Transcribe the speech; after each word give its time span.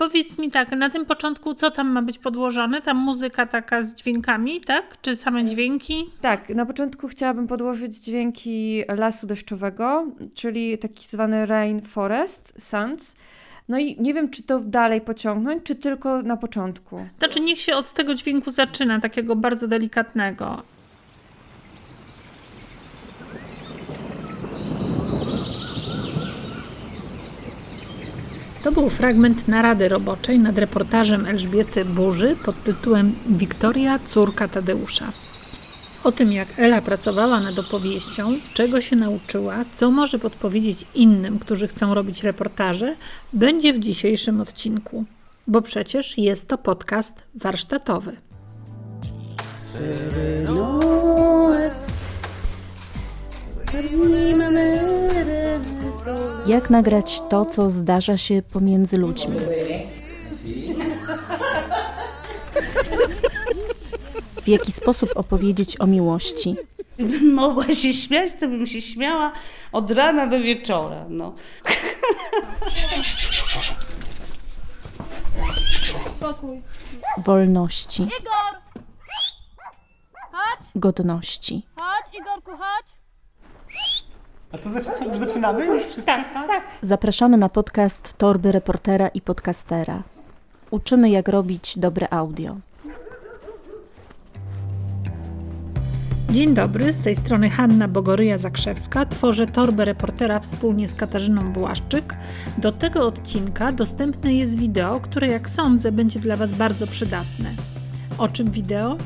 Powiedz 0.00 0.38
mi 0.38 0.50
tak, 0.50 0.70
na 0.70 0.90
tym 0.90 1.06
początku 1.06 1.54
co 1.54 1.70
tam 1.70 1.88
ma 1.90 2.02
być 2.02 2.18
podłożone? 2.18 2.82
Ta 2.82 2.94
muzyka 2.94 3.46
taka 3.46 3.82
z 3.82 3.94
dźwiękami, 3.94 4.60
tak? 4.60 5.00
Czy 5.02 5.16
same 5.16 5.44
dźwięki? 5.44 6.10
Tak, 6.20 6.48
na 6.48 6.66
początku 6.66 7.08
chciałabym 7.08 7.46
podłożyć 7.46 7.96
dźwięki 7.96 8.84
lasu 8.96 9.26
deszczowego, 9.26 10.06
czyli 10.34 10.78
taki 10.78 11.08
zwany 11.08 11.46
rainforest 11.46 12.54
sounds. 12.58 13.16
No 13.68 13.78
i 13.78 14.00
nie 14.00 14.14
wiem, 14.14 14.30
czy 14.30 14.42
to 14.42 14.60
dalej 14.60 15.00
pociągnąć, 15.00 15.62
czy 15.62 15.74
tylko 15.74 16.22
na 16.22 16.36
początku. 16.36 17.00
Znaczy, 17.18 17.40
niech 17.40 17.60
się 17.60 17.76
od 17.76 17.92
tego 17.92 18.14
dźwięku 18.14 18.50
zaczyna, 18.50 19.00
takiego 19.00 19.36
bardzo 19.36 19.68
delikatnego. 19.68 20.62
To 28.64 28.72
był 28.72 28.90
fragment 28.90 29.48
narady 29.48 29.88
roboczej 29.88 30.38
nad 30.38 30.58
reportażem 30.58 31.26
Elżbiety 31.26 31.84
Burzy 31.84 32.36
pod 32.44 32.62
tytułem 32.64 33.14
Wiktoria, 33.26 33.98
córka 34.06 34.48
Tadeusza. 34.48 35.12
O 36.04 36.12
tym, 36.12 36.32
jak 36.32 36.48
Ela 36.58 36.80
pracowała 36.80 37.40
nad 37.40 37.58
opowieścią, 37.58 38.32
czego 38.54 38.80
się 38.80 38.96
nauczyła, 38.96 39.64
co 39.74 39.90
może 39.90 40.18
podpowiedzieć 40.18 40.86
innym, 40.94 41.38
którzy 41.38 41.68
chcą 41.68 41.94
robić 41.94 42.22
reportaże, 42.22 42.94
będzie 43.32 43.72
w 43.72 43.78
dzisiejszym 43.78 44.40
odcinku, 44.40 45.04
bo 45.46 45.62
przecież 45.62 46.18
jest 46.18 46.48
to 46.48 46.58
podcast 46.58 47.22
warsztatowy. 47.34 48.16
Jak 56.46 56.70
nagrać 56.70 57.20
to, 57.30 57.44
co 57.44 57.70
zdarza 57.70 58.16
się 58.16 58.42
pomiędzy 58.42 58.98
ludźmi? 58.98 59.36
W 64.42 64.48
jaki 64.48 64.72
sposób 64.72 65.10
opowiedzieć 65.14 65.80
o 65.80 65.86
miłości? 65.86 66.56
Gdybym 66.98 67.34
mogła 67.34 67.74
się 67.74 67.94
śmiać, 67.94 68.32
to 68.40 68.48
bym 68.48 68.66
się 68.66 68.82
śmiała 68.82 69.32
od 69.72 69.90
rana 69.90 70.26
do 70.26 70.40
wieczora. 70.40 71.04
No. 71.08 71.34
Spokój. 76.16 76.62
Wolności, 77.18 78.02
Igor! 78.02 78.60
Chodź, 80.32 80.66
godności. 80.74 81.66
chodź, 81.76 82.20
Igorku, 82.20 82.50
chodź. 82.50 82.99
A 84.52 84.58
to 84.58 84.70
znaczy 84.70 84.90
co, 84.98 85.04
już 85.04 85.18
zaczynamy? 85.18 85.66
Już 85.66 85.82
wszystko 85.82 86.12
tak? 86.34 86.62
Zapraszamy 86.82 87.36
na 87.36 87.48
podcast 87.48 88.14
Torby 88.18 88.52
Reportera 88.52 89.08
i 89.08 89.20
Podcastera. 89.20 90.02
Uczymy, 90.70 91.10
jak 91.10 91.28
robić 91.28 91.78
dobre 91.78 92.12
audio. 92.12 92.56
Dzień 96.30 96.54
dobry, 96.54 96.92
z 96.92 97.00
tej 97.00 97.16
strony 97.16 97.50
Hanna 97.50 97.88
Bogoryja-Zakrzewska. 97.88 99.06
Tworzę 99.08 99.46
torbę 99.46 99.84
reportera 99.84 100.40
wspólnie 100.40 100.88
z 100.88 100.94
Katarzyną 100.94 101.52
Błaszczyk. 101.52 102.16
Do 102.58 102.72
tego 102.72 103.06
odcinka 103.06 103.72
dostępne 103.72 104.34
jest 104.34 104.58
wideo, 104.58 105.00
które 105.00 105.28
jak 105.28 105.48
sądzę 105.48 105.92
będzie 105.92 106.20
dla 106.20 106.36
Was 106.36 106.52
bardzo 106.52 106.86
przydatne. 106.86 107.50
O 108.18 108.28
czym 108.28 108.50
wideo? 108.50 108.96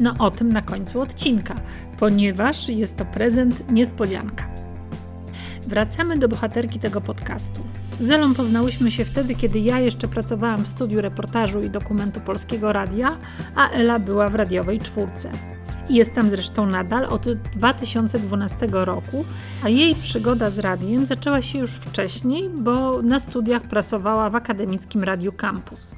No 0.00 0.14
o 0.18 0.30
tym 0.30 0.52
na 0.52 0.62
końcu 0.62 1.00
odcinka, 1.00 1.54
ponieważ 1.98 2.68
jest 2.68 2.96
to 2.96 3.04
prezent 3.04 3.70
niespodzianka. 3.72 4.57
Wracamy 5.68 6.18
do 6.18 6.28
bohaterki 6.28 6.78
tego 6.78 7.00
podcastu. 7.00 7.60
Z 8.00 8.10
Elą 8.10 8.34
poznałyśmy 8.34 8.90
się 8.90 9.04
wtedy, 9.04 9.34
kiedy 9.34 9.58
ja 9.58 9.78
jeszcze 9.78 10.08
pracowałam 10.08 10.64
w 10.64 10.68
studiu 10.68 11.00
reportażu 11.00 11.60
i 11.60 11.70
dokumentu 11.70 12.20
Polskiego 12.20 12.72
Radia, 12.72 13.18
a 13.54 13.70
Ela 13.70 13.98
była 13.98 14.28
w 14.28 14.34
radiowej 14.34 14.80
czwórce. 14.80 15.30
I 15.88 15.94
Jest 15.94 16.14
tam 16.14 16.30
zresztą 16.30 16.66
nadal 16.66 17.04
od 17.04 17.32
2012 17.32 18.68
roku, 18.70 19.24
a 19.64 19.68
jej 19.68 19.94
przygoda 19.94 20.50
z 20.50 20.58
radiem 20.58 21.06
zaczęła 21.06 21.42
się 21.42 21.58
już 21.58 21.70
wcześniej, 21.70 22.48
bo 22.48 23.02
na 23.02 23.20
studiach 23.20 23.62
pracowała 23.62 24.30
w 24.30 24.36
akademickim 24.36 25.04
Radiu 25.04 25.32
Campus. 25.32 25.96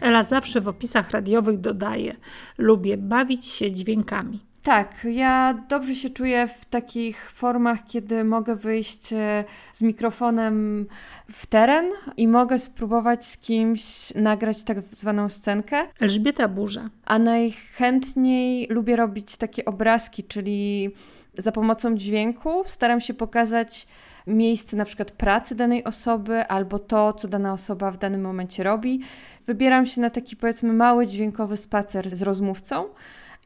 Ela 0.00 0.22
zawsze 0.22 0.60
w 0.60 0.68
opisach 0.68 1.10
radiowych 1.10 1.60
dodaje: 1.60 2.16
Lubię 2.58 2.96
bawić 2.96 3.46
się 3.46 3.72
dźwiękami. 3.72 4.51
Tak, 4.62 5.06
ja 5.10 5.58
dobrze 5.68 5.94
się 5.94 6.10
czuję 6.10 6.48
w 6.60 6.64
takich 6.64 7.30
formach, 7.30 7.78
kiedy 7.88 8.24
mogę 8.24 8.56
wyjść 8.56 9.12
e, 9.12 9.44
z 9.72 9.82
mikrofonem 9.82 10.86
w 11.32 11.46
teren 11.46 11.86
i 12.16 12.28
mogę 12.28 12.58
spróbować 12.58 13.26
z 13.26 13.38
kimś 13.38 14.14
nagrać 14.14 14.62
tak 14.62 14.78
zwaną 14.90 15.28
scenkę. 15.28 15.86
Elżbieta 16.00 16.48
Burza. 16.48 16.90
A 17.04 17.18
najchętniej 17.18 18.66
lubię 18.70 18.96
robić 18.96 19.36
takie 19.36 19.64
obrazki, 19.64 20.24
czyli 20.24 20.90
za 21.38 21.52
pomocą 21.52 21.96
dźwięku 21.96 22.62
staram 22.66 23.00
się 23.00 23.14
pokazać 23.14 23.86
miejsce 24.26 24.76
na 24.76 24.84
przykład 24.84 25.10
pracy 25.10 25.54
danej 25.54 25.84
osoby 25.84 26.46
albo 26.46 26.78
to, 26.78 27.12
co 27.12 27.28
dana 27.28 27.52
osoba 27.52 27.90
w 27.90 27.98
danym 27.98 28.20
momencie 28.20 28.62
robi. 28.62 29.00
Wybieram 29.46 29.86
się 29.86 30.00
na 30.00 30.10
taki 30.10 30.36
powiedzmy 30.36 30.72
mały 30.72 31.06
dźwiękowy 31.06 31.56
spacer 31.56 32.16
z 32.16 32.22
rozmówcą 32.22 32.84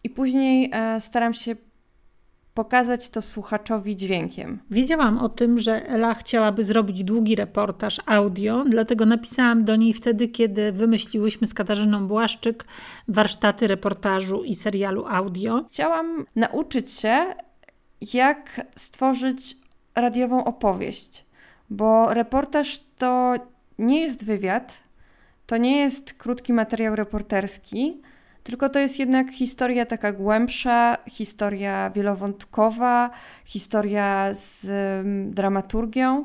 i 0.07 0.11
później 0.11 0.71
e, 0.73 1.01
staram 1.01 1.35
się 1.35 1.57
pokazać 2.55 3.11
to 3.11 3.23
słuchaczowi 3.23 3.97
dźwiękiem. 3.97 4.59
Wiedziałam 4.71 5.19
o 5.19 5.29
tym, 5.29 5.59
że 5.59 5.89
Ela 5.89 6.15
chciałaby 6.15 6.65
zrobić 6.65 7.05
długi 7.05 7.37
reportaż 7.37 8.01
audio, 8.07 8.65
dlatego 8.69 9.07
napisałam 9.07 9.65
do 9.65 9.77
niej 9.77 9.93
wtedy, 9.93 10.29
kiedy 10.29 10.73
wymyśliłyśmy 10.73 11.47
z 11.47 11.55
Katarzyną 11.55 12.09
Błaszczyk 12.09 12.65
warsztaty 13.09 13.67
reportażu 13.67 14.45
i 14.45 14.55
serialu 14.55 15.07
audio. 15.07 15.65
Chciałam 15.71 16.27
nauczyć 16.37 16.91
się, 16.91 17.27
jak 18.13 18.67
stworzyć 18.77 19.57
radiową 19.95 20.45
opowieść, 20.45 21.25
bo 21.71 22.15
reportaż 22.15 22.81
to 22.99 23.35
nie 23.79 24.01
jest 24.01 24.25
wywiad, 24.25 24.75
to 25.47 25.57
nie 25.57 25.79
jest 25.81 26.15
krótki 26.15 26.53
materiał 26.53 26.97
reporterski, 26.97 28.03
tylko 28.47 28.69
to 28.69 28.79
jest 28.79 28.99
jednak 28.99 29.31
historia 29.31 29.87
taka 29.87 30.13
głębsza, 30.13 30.97
historia 31.09 31.91
wielowątkowa, 31.91 33.11
historia 33.45 34.35
z 34.35 34.65
ym, 34.65 35.31
dramaturgią, 35.35 36.25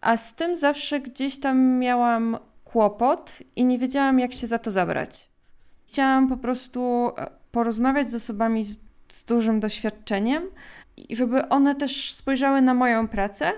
a 0.00 0.16
z 0.16 0.34
tym 0.34 0.56
zawsze 0.56 1.00
gdzieś 1.00 1.40
tam 1.40 1.78
miałam 1.78 2.38
kłopot 2.64 3.38
i 3.56 3.64
nie 3.64 3.78
wiedziałam, 3.78 4.18
jak 4.18 4.32
się 4.32 4.46
za 4.46 4.58
to 4.58 4.70
zabrać. 4.70 5.28
Chciałam 5.86 6.28
po 6.28 6.36
prostu 6.36 7.10
e, 7.18 7.30
porozmawiać 7.52 8.10
z 8.10 8.14
osobami 8.14 8.64
z, 8.64 8.78
z 9.12 9.24
dużym 9.24 9.60
doświadczeniem 9.60 10.42
i 10.96 11.16
żeby 11.16 11.48
one 11.48 11.74
też 11.74 12.14
spojrzały 12.14 12.62
na 12.62 12.74
moją 12.74 13.08
pracę 13.08 13.52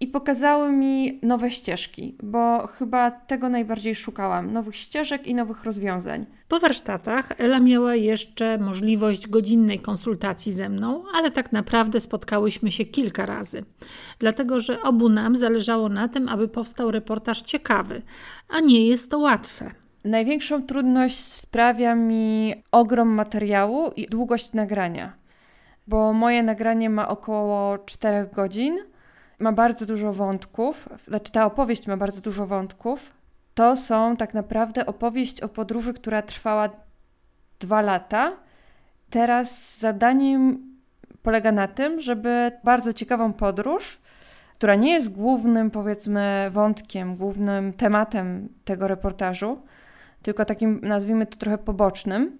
i 0.00 0.06
pokazały 0.06 0.72
mi 0.72 1.20
nowe 1.22 1.50
ścieżki, 1.50 2.16
bo 2.22 2.66
chyba 2.66 3.10
tego 3.10 3.48
najbardziej 3.48 3.94
szukałam 3.94 4.52
nowych 4.52 4.76
ścieżek 4.76 5.26
i 5.26 5.34
nowych 5.34 5.64
rozwiązań. 5.64 6.26
Po 6.48 6.60
warsztatach 6.60 7.32
Ela 7.38 7.60
miała 7.60 7.94
jeszcze 7.94 8.58
możliwość 8.58 9.28
godzinnej 9.28 9.78
konsultacji 9.78 10.52
ze 10.52 10.68
mną, 10.68 11.04
ale 11.14 11.30
tak 11.30 11.52
naprawdę 11.52 12.00
spotkałyśmy 12.00 12.70
się 12.70 12.84
kilka 12.84 13.26
razy, 13.26 13.64
dlatego 14.18 14.60
że 14.60 14.82
obu 14.82 15.08
nam 15.08 15.36
zależało 15.36 15.88
na 15.88 16.08
tym, 16.08 16.28
aby 16.28 16.48
powstał 16.48 16.90
reportaż 16.90 17.42
ciekawy, 17.42 18.02
a 18.48 18.60
nie 18.60 18.86
jest 18.86 19.10
to 19.10 19.18
łatwe. 19.18 19.70
Największą 20.04 20.62
trudność 20.62 21.18
sprawia 21.18 21.94
mi 21.94 22.54
ogrom 22.72 23.08
materiału 23.08 23.90
i 23.96 24.06
długość 24.06 24.52
nagrania, 24.52 25.12
bo 25.86 26.12
moje 26.12 26.42
nagranie 26.42 26.90
ma 26.90 27.08
około 27.08 27.78
4 27.78 28.28
godzin, 28.34 28.78
ma 29.40 29.52
bardzo 29.52 29.86
dużo 29.86 30.12
wątków, 30.12 30.88
znaczy 31.08 31.32
ta 31.32 31.46
opowieść 31.46 31.86
ma 31.86 31.96
bardzo 31.96 32.20
dużo 32.20 32.46
wątków. 32.46 33.00
To 33.54 33.76
są 33.76 34.16
tak 34.16 34.34
naprawdę 34.34 34.86
opowieść 34.86 35.40
o 35.40 35.48
podróży, 35.48 35.94
która 35.94 36.22
trwała 36.22 36.68
dwa 37.60 37.80
lata. 37.80 38.32
Teraz 39.10 39.78
zadaniem 39.78 40.70
polega 41.22 41.52
na 41.52 41.68
tym, 41.68 42.00
żeby 42.00 42.52
bardzo 42.64 42.92
ciekawą 42.92 43.32
podróż, 43.32 43.98
która 44.54 44.74
nie 44.74 44.92
jest 44.92 45.12
głównym, 45.12 45.70
powiedzmy, 45.70 46.50
wątkiem, 46.50 47.16
głównym 47.16 47.72
tematem 47.72 48.48
tego 48.64 48.88
reportażu, 48.88 49.62
tylko 50.22 50.44
takim, 50.44 50.80
nazwijmy 50.82 51.26
to 51.26 51.36
trochę 51.36 51.58
pobocznym, 51.58 52.38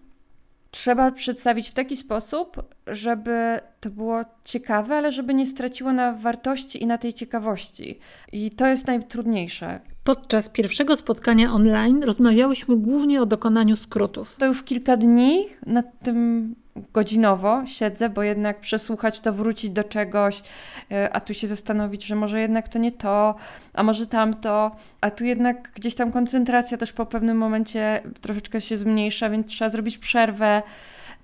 trzeba 0.70 1.12
przedstawić 1.12 1.70
w 1.70 1.74
taki 1.74 1.96
sposób, 1.96 2.62
żeby 2.86 3.60
to 3.80 3.90
było 3.90 4.24
ciekawe, 4.44 4.96
ale 4.96 5.12
żeby 5.12 5.34
nie 5.34 5.46
straciło 5.46 5.92
na 5.92 6.12
wartości 6.12 6.82
i 6.82 6.86
na 6.86 6.98
tej 6.98 7.14
ciekawości. 7.14 7.98
I 8.32 8.50
to 8.50 8.66
jest 8.66 8.86
najtrudniejsze. 8.86 9.80
Podczas 10.04 10.48
pierwszego 10.48 10.96
spotkania 10.96 11.52
online 11.52 12.02
rozmawiałyśmy 12.02 12.76
głównie 12.76 13.22
o 13.22 13.26
dokonaniu 13.26 13.76
skrótów. 13.76 14.36
To 14.36 14.46
już 14.46 14.62
kilka 14.62 14.96
dni 14.96 15.46
nad 15.66 15.86
tym 16.02 16.54
godzinowo 16.92 17.66
siedzę, 17.66 18.08
bo 18.08 18.22
jednak 18.22 18.60
przesłuchać 18.60 19.20
to, 19.20 19.32
wrócić 19.32 19.70
do 19.70 19.84
czegoś, 19.84 20.42
e, 20.90 21.12
a 21.12 21.20
tu 21.20 21.34
się 21.34 21.46
zastanowić, 21.46 22.04
że 22.04 22.16
może 22.16 22.40
jednak 22.40 22.68
to 22.68 22.78
nie 22.78 22.92
to, 22.92 23.34
a 23.74 23.82
może 23.82 24.06
tamto, 24.06 24.76
a 25.00 25.10
tu 25.10 25.24
jednak 25.24 25.70
gdzieś 25.74 25.94
tam 25.94 26.12
koncentracja 26.12 26.76
też 26.76 26.92
po 26.92 27.06
pewnym 27.06 27.36
momencie 27.36 28.02
troszeczkę 28.20 28.60
się 28.60 28.76
zmniejsza, 28.76 29.30
więc 29.30 29.46
trzeba 29.46 29.70
zrobić 29.70 29.98
przerwę. 29.98 30.62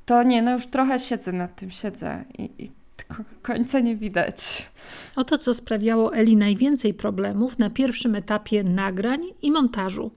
To 0.07 0.23
nie, 0.23 0.43
no 0.43 0.53
już 0.53 0.67
trochę 0.67 0.99
siedzę 0.99 1.33
nad 1.33 1.57
tym, 1.57 1.71
siedzę 1.71 2.25
i, 2.39 2.51
i 2.59 2.71
końca 3.43 3.81
nie 3.81 3.97
widać. 3.97 4.67
Oto 5.17 5.39
co 5.39 5.55
sprawiało 5.55 6.15
Eli 6.15 6.37
najwięcej 6.37 6.95
problemów 6.95 7.59
na 7.59 7.71
pierwszym 7.71 8.15
etapie 8.15 8.65
nagrań 8.65 9.21
i 9.43 9.51
montażu. 9.51 10.11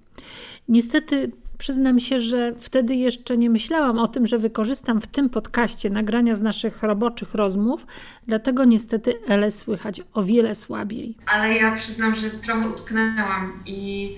Niestety 0.67 1.31
przyznam 1.59 1.99
się, 1.99 2.19
że 2.19 2.53
wtedy 2.59 2.95
jeszcze 2.95 3.37
nie 3.37 3.49
myślałam 3.49 3.99
o 3.99 4.07
tym, 4.07 4.27
że 4.27 4.37
wykorzystam 4.37 5.01
w 5.01 5.07
tym 5.07 5.29
podcaście 5.29 5.89
nagrania 5.89 6.35
z 6.35 6.41
naszych 6.41 6.83
roboczych 6.83 7.33
rozmów, 7.33 7.87
dlatego 8.27 8.65
niestety 8.65 9.13
Elę 9.27 9.51
słychać 9.51 10.01
o 10.13 10.23
wiele 10.23 10.55
słabiej. 10.55 11.15
Ale 11.25 11.55
ja 11.55 11.75
przyznam, 11.75 12.15
że 12.15 12.29
trochę 12.29 12.69
utknęłam 12.69 13.53
i 13.65 14.09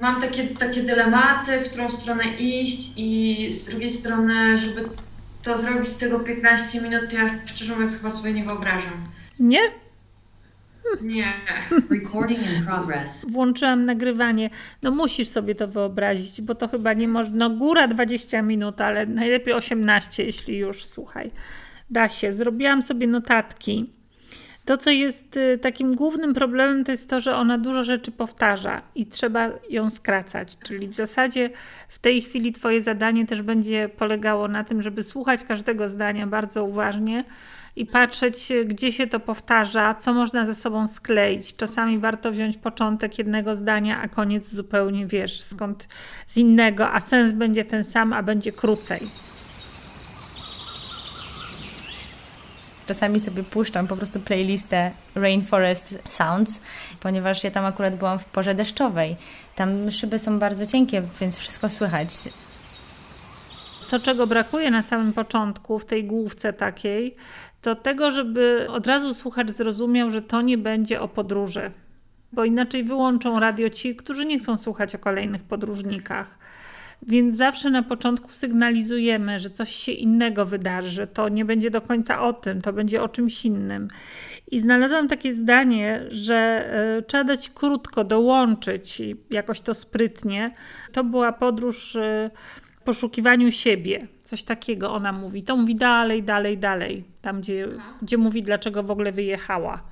mam 0.00 0.20
takie, 0.20 0.48
takie 0.48 0.82
dylematy, 0.82 1.60
w 1.60 1.68
którą 1.68 1.90
stronę 1.90 2.24
iść 2.38 2.90
i 2.96 3.58
z 3.60 3.64
drugiej 3.64 3.90
strony, 3.90 4.60
żeby 4.60 4.84
to 5.42 5.58
zrobić 5.58 5.90
z 5.90 5.98
tego 5.98 6.20
15 6.20 6.80
minut, 6.80 7.00
to 7.10 7.16
ja 7.16 7.30
szczerze 7.46 7.72
mówiąc 7.72 7.92
chyba 7.92 8.10
sobie 8.10 8.32
nie 8.32 8.44
wyobrażam. 8.44 9.06
Nie? 9.38 9.60
Nie. 11.00 11.32
Recording 11.90 12.40
in 12.40 12.64
progress. 12.64 13.24
Włączyłam 13.28 13.84
nagrywanie. 13.84 14.50
No 14.82 14.90
musisz 14.90 15.28
sobie 15.28 15.54
to 15.54 15.68
wyobrazić, 15.68 16.42
bo 16.42 16.54
to 16.54 16.68
chyba 16.68 16.92
nie 16.92 17.08
można. 17.08 17.48
No 17.48 17.56
góra 17.56 17.88
20 17.88 18.42
minut, 18.42 18.80
ale 18.80 19.06
najlepiej 19.06 19.54
18, 19.54 20.24
jeśli 20.24 20.58
już, 20.58 20.84
słuchaj. 20.84 21.30
Da 21.90 22.08
się. 22.08 22.32
Zrobiłam 22.32 22.82
sobie 22.82 23.06
notatki. 23.06 23.92
To, 24.64 24.76
co 24.76 24.90
jest 24.90 25.36
y, 25.36 25.58
takim 25.58 25.94
głównym 25.94 26.34
problemem, 26.34 26.84
to 26.84 26.92
jest 26.92 27.08
to, 27.08 27.20
że 27.20 27.36
ona 27.36 27.58
dużo 27.58 27.84
rzeczy 27.84 28.12
powtarza 28.12 28.82
i 28.94 29.06
trzeba 29.06 29.50
ją 29.70 29.90
skracać. 29.90 30.56
Czyli 30.64 30.88
w 30.88 30.94
zasadzie 30.94 31.50
w 31.88 31.98
tej 31.98 32.22
chwili 32.22 32.52
Twoje 32.52 32.82
zadanie 32.82 33.26
też 33.26 33.42
będzie 33.42 33.88
polegało 33.88 34.48
na 34.48 34.64
tym, 34.64 34.82
żeby 34.82 35.02
słuchać 35.02 35.44
każdego 35.44 35.88
zdania 35.88 36.26
bardzo 36.26 36.64
uważnie 36.64 37.24
i 37.76 37.86
patrzeć, 37.86 38.52
gdzie 38.66 38.92
się 38.92 39.06
to 39.06 39.20
powtarza, 39.20 39.94
co 39.94 40.12
można 40.12 40.46
ze 40.46 40.54
sobą 40.54 40.86
skleić. 40.86 41.56
Czasami 41.56 41.98
warto 41.98 42.32
wziąć 42.32 42.56
początek 42.56 43.18
jednego 43.18 43.56
zdania, 43.56 44.00
a 44.00 44.08
koniec 44.08 44.48
zupełnie 44.48 45.06
wiesz 45.06 45.42
skąd 45.42 45.88
z 46.26 46.36
innego, 46.36 46.92
a 46.92 47.00
sens 47.00 47.32
będzie 47.32 47.64
ten 47.64 47.84
sam, 47.84 48.12
a 48.12 48.22
będzie 48.22 48.52
krócej. 48.52 49.00
Czasami 52.86 53.20
sobie 53.20 53.42
puszczam 53.42 53.86
po 53.86 53.96
prostu 53.96 54.20
playlistę 54.20 54.92
Rainforest 55.14 55.98
Sounds, 56.08 56.60
ponieważ 57.00 57.44
ja 57.44 57.50
tam 57.50 57.64
akurat 57.64 57.96
byłam 57.96 58.18
w 58.18 58.24
porze 58.24 58.54
deszczowej. 58.54 59.16
Tam 59.56 59.90
szyby 59.90 60.18
są 60.18 60.38
bardzo 60.38 60.66
cienkie, 60.66 61.02
więc 61.20 61.36
wszystko 61.36 61.68
słychać. 61.68 62.08
To, 63.90 64.00
czego 64.00 64.26
brakuje 64.26 64.70
na 64.70 64.82
samym 64.82 65.12
początku, 65.12 65.78
w 65.78 65.84
tej 65.84 66.04
główce 66.04 66.52
takiej, 66.52 67.16
to 67.62 67.74
tego, 67.74 68.10
żeby 68.10 68.66
od 68.68 68.86
razu 68.86 69.14
słuchacz 69.14 69.50
zrozumiał, 69.50 70.10
że 70.10 70.22
to 70.22 70.42
nie 70.42 70.58
będzie 70.58 71.00
o 71.00 71.08
podróży. 71.08 71.70
Bo 72.32 72.44
inaczej 72.44 72.84
wyłączą 72.84 73.40
radio 73.40 73.70
ci, 73.70 73.96
którzy 73.96 74.26
nie 74.26 74.38
chcą 74.38 74.56
słuchać 74.56 74.94
o 74.94 74.98
kolejnych 74.98 75.42
podróżnikach. 75.42 76.38
Więc 77.06 77.36
zawsze 77.36 77.70
na 77.70 77.82
początku 77.82 78.28
sygnalizujemy, 78.28 79.40
że 79.40 79.50
coś 79.50 79.70
się 79.70 79.92
innego 79.92 80.46
wydarzy, 80.46 81.06
to 81.06 81.28
nie 81.28 81.44
będzie 81.44 81.70
do 81.70 81.80
końca 81.80 82.22
o 82.22 82.32
tym, 82.32 82.60
to 82.60 82.72
będzie 82.72 83.02
o 83.02 83.08
czymś 83.08 83.44
innym. 83.44 83.88
I 84.50 84.60
znalazłam 84.60 85.08
takie 85.08 85.32
zdanie, 85.32 86.02
że 86.08 86.70
y, 86.98 87.02
trzeba 87.02 87.24
dać 87.24 87.50
krótko, 87.50 88.04
dołączyć 88.04 89.02
jakoś 89.30 89.60
to 89.60 89.74
sprytnie. 89.74 90.52
To 90.92 91.04
była 91.04 91.32
podróż 91.32 91.94
y, 91.94 92.30
poszukiwaniu 92.84 93.52
siebie. 93.52 94.06
Coś 94.32 94.42
takiego 94.42 94.92
ona 94.92 95.12
mówi. 95.12 95.42
To 95.42 95.56
mówi 95.56 95.74
dalej, 95.74 96.22
dalej, 96.22 96.58
dalej. 96.58 97.04
Tam, 97.22 97.40
gdzie, 97.40 97.68
gdzie 98.02 98.16
mówi, 98.16 98.42
dlaczego 98.42 98.82
w 98.82 98.90
ogóle 98.90 99.12
wyjechała. 99.12 99.82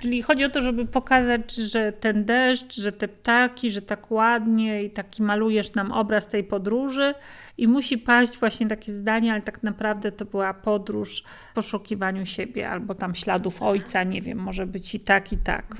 Czyli 0.00 0.22
chodzi 0.22 0.44
o 0.44 0.48
to, 0.48 0.62
żeby 0.62 0.86
pokazać, 0.86 1.54
że 1.54 1.92
ten 1.92 2.24
deszcz, 2.24 2.76
że 2.76 2.92
te 2.92 3.08
ptaki, 3.08 3.70
że 3.70 3.82
tak 3.82 4.10
ładnie 4.10 4.82
i 4.82 4.90
taki 4.90 5.22
malujesz 5.22 5.74
nam 5.74 5.92
obraz 5.92 6.28
tej 6.28 6.44
podróży 6.44 7.14
i 7.58 7.68
musi 7.68 7.98
paść 7.98 8.38
właśnie 8.38 8.68
takie 8.68 8.92
zdanie, 8.92 9.32
ale 9.32 9.42
tak 9.42 9.62
naprawdę 9.62 10.12
to 10.12 10.24
była 10.24 10.54
podróż 10.54 11.24
w 11.50 11.54
poszukiwaniu 11.54 12.26
siebie 12.26 12.70
albo 12.70 12.94
tam 12.94 13.14
śladów 13.14 13.62
ojca, 13.62 14.04
nie 14.04 14.22
wiem, 14.22 14.38
może 14.38 14.66
być 14.66 14.94
i 14.94 15.00
tak, 15.00 15.32
i 15.32 15.36
tak. 15.36 15.76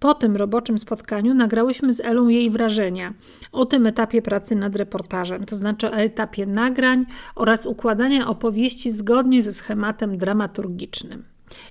Po 0.00 0.14
tym 0.14 0.36
roboczym 0.36 0.78
spotkaniu 0.78 1.34
nagrałyśmy 1.34 1.92
z 1.92 2.00
Elą 2.00 2.28
jej 2.28 2.50
wrażenia 2.50 3.14
o 3.52 3.66
tym 3.66 3.86
etapie 3.86 4.22
pracy 4.22 4.54
nad 4.54 4.76
reportażem, 4.76 5.44
to 5.44 5.56
znaczy 5.56 5.90
o 5.90 5.92
etapie 5.92 6.46
nagrań 6.46 7.06
oraz 7.34 7.66
układania 7.66 8.28
opowieści 8.28 8.92
zgodnie 8.92 9.42
ze 9.42 9.52
schematem 9.52 10.18
dramaturgicznym. 10.18 11.24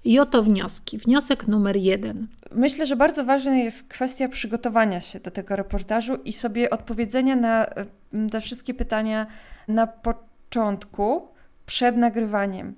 I 0.06 0.20
oto 0.20 0.44
wnioski. 0.44 0.98
Wniosek 0.98 1.48
numer 1.48 1.78
jeden. 1.78 2.28
Myślę, 2.52 2.86
że 2.86 2.96
bardzo 2.96 3.26
ważna 3.26 3.58
jest 3.58 3.88
kwestia 3.88 4.30
przygotowania 4.30 5.02
się 5.02 5.20
do 5.20 5.32
tego 5.32 5.56
reportażu 5.56 6.16
i 6.16 6.34
sobie 6.34 6.70
odpowiedzenia 6.70 7.36
na 7.36 7.66
te 8.32 8.42
wszystkie 8.42 8.74
pytania 8.74 9.28
na 9.68 9.88
początku, 9.88 11.28
przed 11.66 11.98
nagrywaniem. 11.98 12.76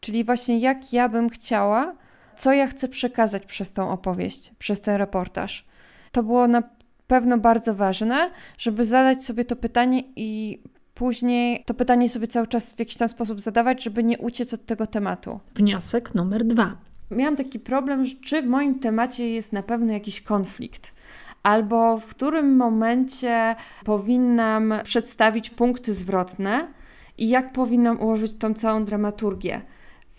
Czyli 0.00 0.24
właśnie 0.24 0.58
jak 0.58 0.92
ja 0.92 1.08
bym 1.08 1.28
chciała, 1.28 1.94
co 2.36 2.52
ja 2.52 2.66
chcę 2.66 2.88
przekazać 2.88 3.46
przez 3.46 3.72
tą 3.72 3.90
opowieść, 3.90 4.52
przez 4.58 4.80
ten 4.80 4.96
reportaż. 4.96 5.64
To 6.12 6.22
było 6.22 6.48
na 6.48 6.62
pewno 7.06 7.38
bardzo 7.38 7.74
ważne, 7.74 8.30
żeby 8.58 8.84
zadać 8.84 9.24
sobie 9.24 9.44
to 9.44 9.56
pytanie 9.56 10.02
i 10.16 10.60
później 10.94 11.64
to 11.66 11.74
pytanie 11.74 12.08
sobie 12.08 12.26
cały 12.26 12.46
czas 12.46 12.72
w 12.72 12.78
jakiś 12.78 12.96
tam 12.96 13.08
sposób 13.08 13.40
zadawać, 13.40 13.82
żeby 13.82 14.04
nie 14.04 14.18
uciec 14.18 14.54
od 14.54 14.66
tego 14.66 14.86
tematu. 14.86 15.40
Wniosek 15.54 16.14
numer 16.14 16.44
dwa. 16.44 16.76
Miałam 17.10 17.36
taki 17.36 17.60
problem, 17.60 18.04
czy 18.24 18.42
w 18.42 18.46
moim 18.46 18.78
temacie 18.78 19.30
jest 19.30 19.52
na 19.52 19.62
pewno 19.62 19.92
jakiś 19.92 20.20
konflikt. 20.20 20.92
Albo 21.42 21.98
w 21.98 22.06
którym 22.06 22.56
momencie 22.56 23.56
powinnam 23.84 24.74
przedstawić 24.84 25.50
punkty 25.50 25.94
zwrotne 25.94 26.68
i 27.18 27.28
jak 27.28 27.52
powinnam 27.52 28.00
ułożyć 28.00 28.34
tą 28.34 28.54
całą 28.54 28.84
dramaturgię 28.84 29.60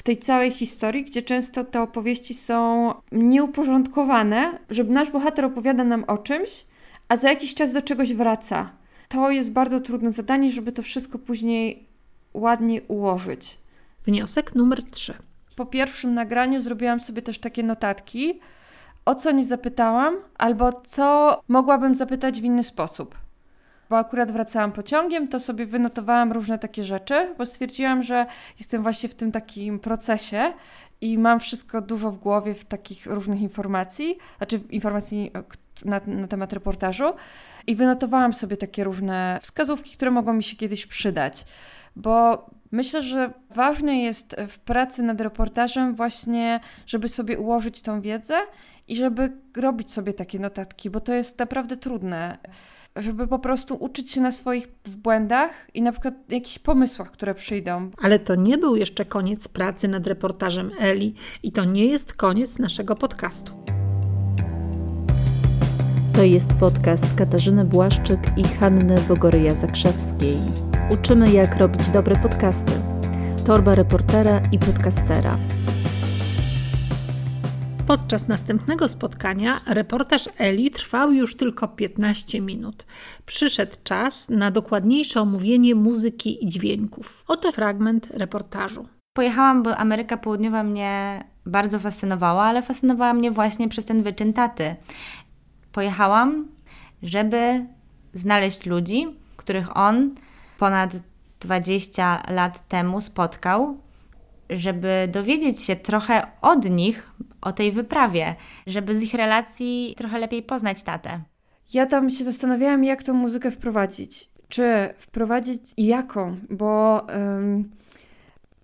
w 0.02 0.04
tej 0.04 0.18
całej 0.18 0.52
historii, 0.52 1.06
gdzie 1.06 1.22
często 1.22 1.64
te 1.64 1.82
opowieści 1.82 2.34
są 2.34 2.94
nieuporządkowane, 3.12 4.60
żeby 4.70 4.94
nasz 4.94 5.12
bohater 5.12 5.46
opowiada 5.46 5.84
nam 5.84 6.04
o 6.08 6.18
czymś, 6.18 6.66
a 7.08 7.18
za 7.18 7.30
jakiś 7.30 7.54
czas 7.54 7.74
do 7.74 7.82
czegoś 7.82 8.14
wraca. 8.14 8.70
To 9.10 9.32
jest 9.32 9.52
bardzo 9.52 9.80
trudne 9.80 10.12
zadanie, 10.12 10.52
żeby 10.52 10.72
to 10.72 10.82
wszystko 10.84 11.20
później 11.20 11.88
ładnie 12.34 12.82
ułożyć. 12.82 13.58
Wniosek 14.06 14.56
numer 14.56 14.84
3. 14.84 15.14
Po 15.56 15.66
pierwszym 15.66 16.14
nagraniu 16.14 16.62
zrobiłam 16.62 17.00
sobie 17.00 17.22
też 17.22 17.40
takie 17.40 17.64
notatki, 17.64 18.40
o 19.06 19.16
co 19.16 19.32
nie 19.32 19.46
zapytałam, 19.46 20.16
albo 20.38 20.82
co 20.86 21.40
mogłabym 21.48 21.96
zapytać 21.96 22.42
w 22.42 22.44
inny 22.44 22.64
sposób 22.64 23.21
bo 23.92 23.98
akurat 23.98 24.32
wracałam 24.32 24.72
pociągiem, 24.72 25.28
to 25.28 25.40
sobie 25.40 25.66
wynotowałam 25.66 26.32
różne 26.32 26.60
takie 26.60 26.84
rzeczy, 26.84 27.34
bo 27.38 27.46
stwierdziłam, 27.46 28.04
że 28.04 28.26
jestem 28.60 28.84
właśnie 28.84 29.10
w 29.10 29.16
tym 29.16 29.32
takim 29.32 29.80
procesie 29.80 30.54
i 31.02 31.18
mam 31.18 31.40
wszystko 31.40 31.82
dużo 31.82 32.12
w 32.12 32.18
głowie 32.18 32.54
w 32.54 32.66
takich 32.66 33.06
różnych 33.06 33.42
informacji, 33.42 34.18
znaczy 34.38 34.60
informacji 34.70 35.32
na, 35.86 36.02
na 36.08 36.28
temat 36.28 36.54
reportażu 36.54 37.14
i 37.68 37.76
wynotowałam 37.76 38.34
sobie 38.34 38.58
takie 38.58 38.84
różne 38.84 39.40
wskazówki, 39.42 39.96
które 39.96 40.12
mogą 40.12 40.34
mi 40.34 40.44
się 40.44 40.56
kiedyś 40.56 40.86
przydać, 40.86 41.46
bo 41.96 42.46
myślę, 42.72 43.02
że 43.02 43.34
ważne 43.50 44.02
jest 44.02 44.36
w 44.48 44.60
pracy 44.60 45.04
nad 45.04 45.22
reportażem 45.22 45.96
właśnie, 45.96 46.60
żeby 46.86 47.10
sobie 47.10 47.40
ułożyć 47.40 47.82
tą 47.82 48.02
wiedzę 48.02 48.36
i 48.92 48.96
żeby 48.96 49.32
robić 49.58 49.92
sobie 49.92 50.14
takie 50.14 50.40
notatki, 50.40 50.90
bo 50.90 51.00
to 51.00 51.14
jest 51.14 51.40
naprawdę 51.40 51.78
trudne 51.78 52.38
żeby 52.96 53.28
po 53.28 53.40
prostu 53.40 53.76
uczyć 53.76 54.12
się 54.12 54.22
na 54.22 54.32
swoich 54.32 54.68
błędach 54.98 55.52
i 55.74 55.82
na 55.82 55.92
przykład 55.92 56.14
jakichś 56.30 56.60
pomysłach, 56.60 57.12
które 57.12 57.36
przyjdą. 57.36 57.92
Ale 58.02 58.20
to 58.20 58.36
nie 58.36 58.58
był 58.58 58.76
jeszcze 58.76 59.06
koniec 59.06 59.48
pracy 59.48 59.88
nad 59.88 60.08
reportażem 60.08 60.72
Eli 60.80 61.14
i 61.44 61.52
to 61.52 61.66
nie 61.66 61.86
jest 61.86 62.14
koniec 62.14 62.60
naszego 62.60 62.96
podcastu. 62.96 63.54
To 66.14 66.24
jest 66.24 66.54
podcast 66.54 67.06
Katarzyny 67.16 67.66
Błaszczyk 67.66 68.20
i 68.38 68.44
Hanny 68.44 68.98
Bogoryja-Zakrzewskiej. 68.98 70.38
Uczymy, 70.94 71.32
jak 71.32 71.58
robić 71.58 71.90
dobre 71.90 72.16
podcasty. 72.16 72.72
Torba 73.46 73.76
reportera 73.76 74.42
i 74.52 74.60
podcastera. 74.60 75.40
Podczas 77.88 78.28
następnego 78.28 78.88
spotkania 78.88 79.62
reportaż 79.68 80.30
Eli 80.38 80.72
trwał 80.72 81.12
już 81.12 81.36
tylko 81.36 81.68
15 81.68 82.42
minut. 82.42 82.86
Przyszedł 83.26 83.76
czas 83.84 84.30
na 84.30 84.52
dokładniejsze 84.52 85.22
omówienie 85.22 85.76
muzyki 85.76 86.46
i 86.46 86.50
dźwięków. 86.50 87.24
Oto 87.28 87.52
fragment 87.52 88.08
reportażu. 88.12 88.88
Pojechałam, 89.14 89.64
bo 89.64 89.78
Ameryka 89.78 90.18
Południowa 90.18 90.64
mnie 90.64 91.24
bardzo 91.46 91.80
fascynowała, 91.80 92.44
ale 92.44 92.62
fascynowała 92.62 93.14
mnie 93.14 93.32
właśnie 93.32 93.70
przez 93.70 93.86
ten 93.86 94.04
wyczyn 94.04 94.34
taty. 94.34 94.76
Pojechałam, 95.72 96.48
żeby 97.04 97.66
znaleźć 98.14 98.66
ludzi, 98.66 99.08
których 99.38 99.78
on 99.78 100.16
ponad 100.58 100.94
20 101.40 102.24
lat 102.30 102.68
temu 102.68 103.02
spotkał, 103.02 103.78
żeby 104.52 105.10
dowiedzieć 105.12 105.62
się 105.62 105.76
trochę 105.76 106.28
od 106.42 106.70
nich 106.70 107.12
o 107.42 107.52
tej 107.52 107.72
wyprawie, 107.72 108.36
żeby 108.68 109.00
z 109.00 109.04
ich 109.04 109.14
relacji 109.14 109.94
trochę 109.98 110.20
lepiej 110.20 110.44
poznać 110.44 110.84
tatę. 110.84 111.22
Ja 111.74 111.86
tam 111.86 112.10
się 112.10 112.24
zastanawiałam, 112.24 112.84
jak 112.84 113.04
tą 113.04 113.14
muzykę 113.14 113.52
wprowadzić. 113.52 114.30
Czy 114.50 114.64
wprowadzić 114.98 115.62
i 115.78 115.86
jaką, 115.86 116.38
bo 116.50 117.02
ym, 117.10 117.70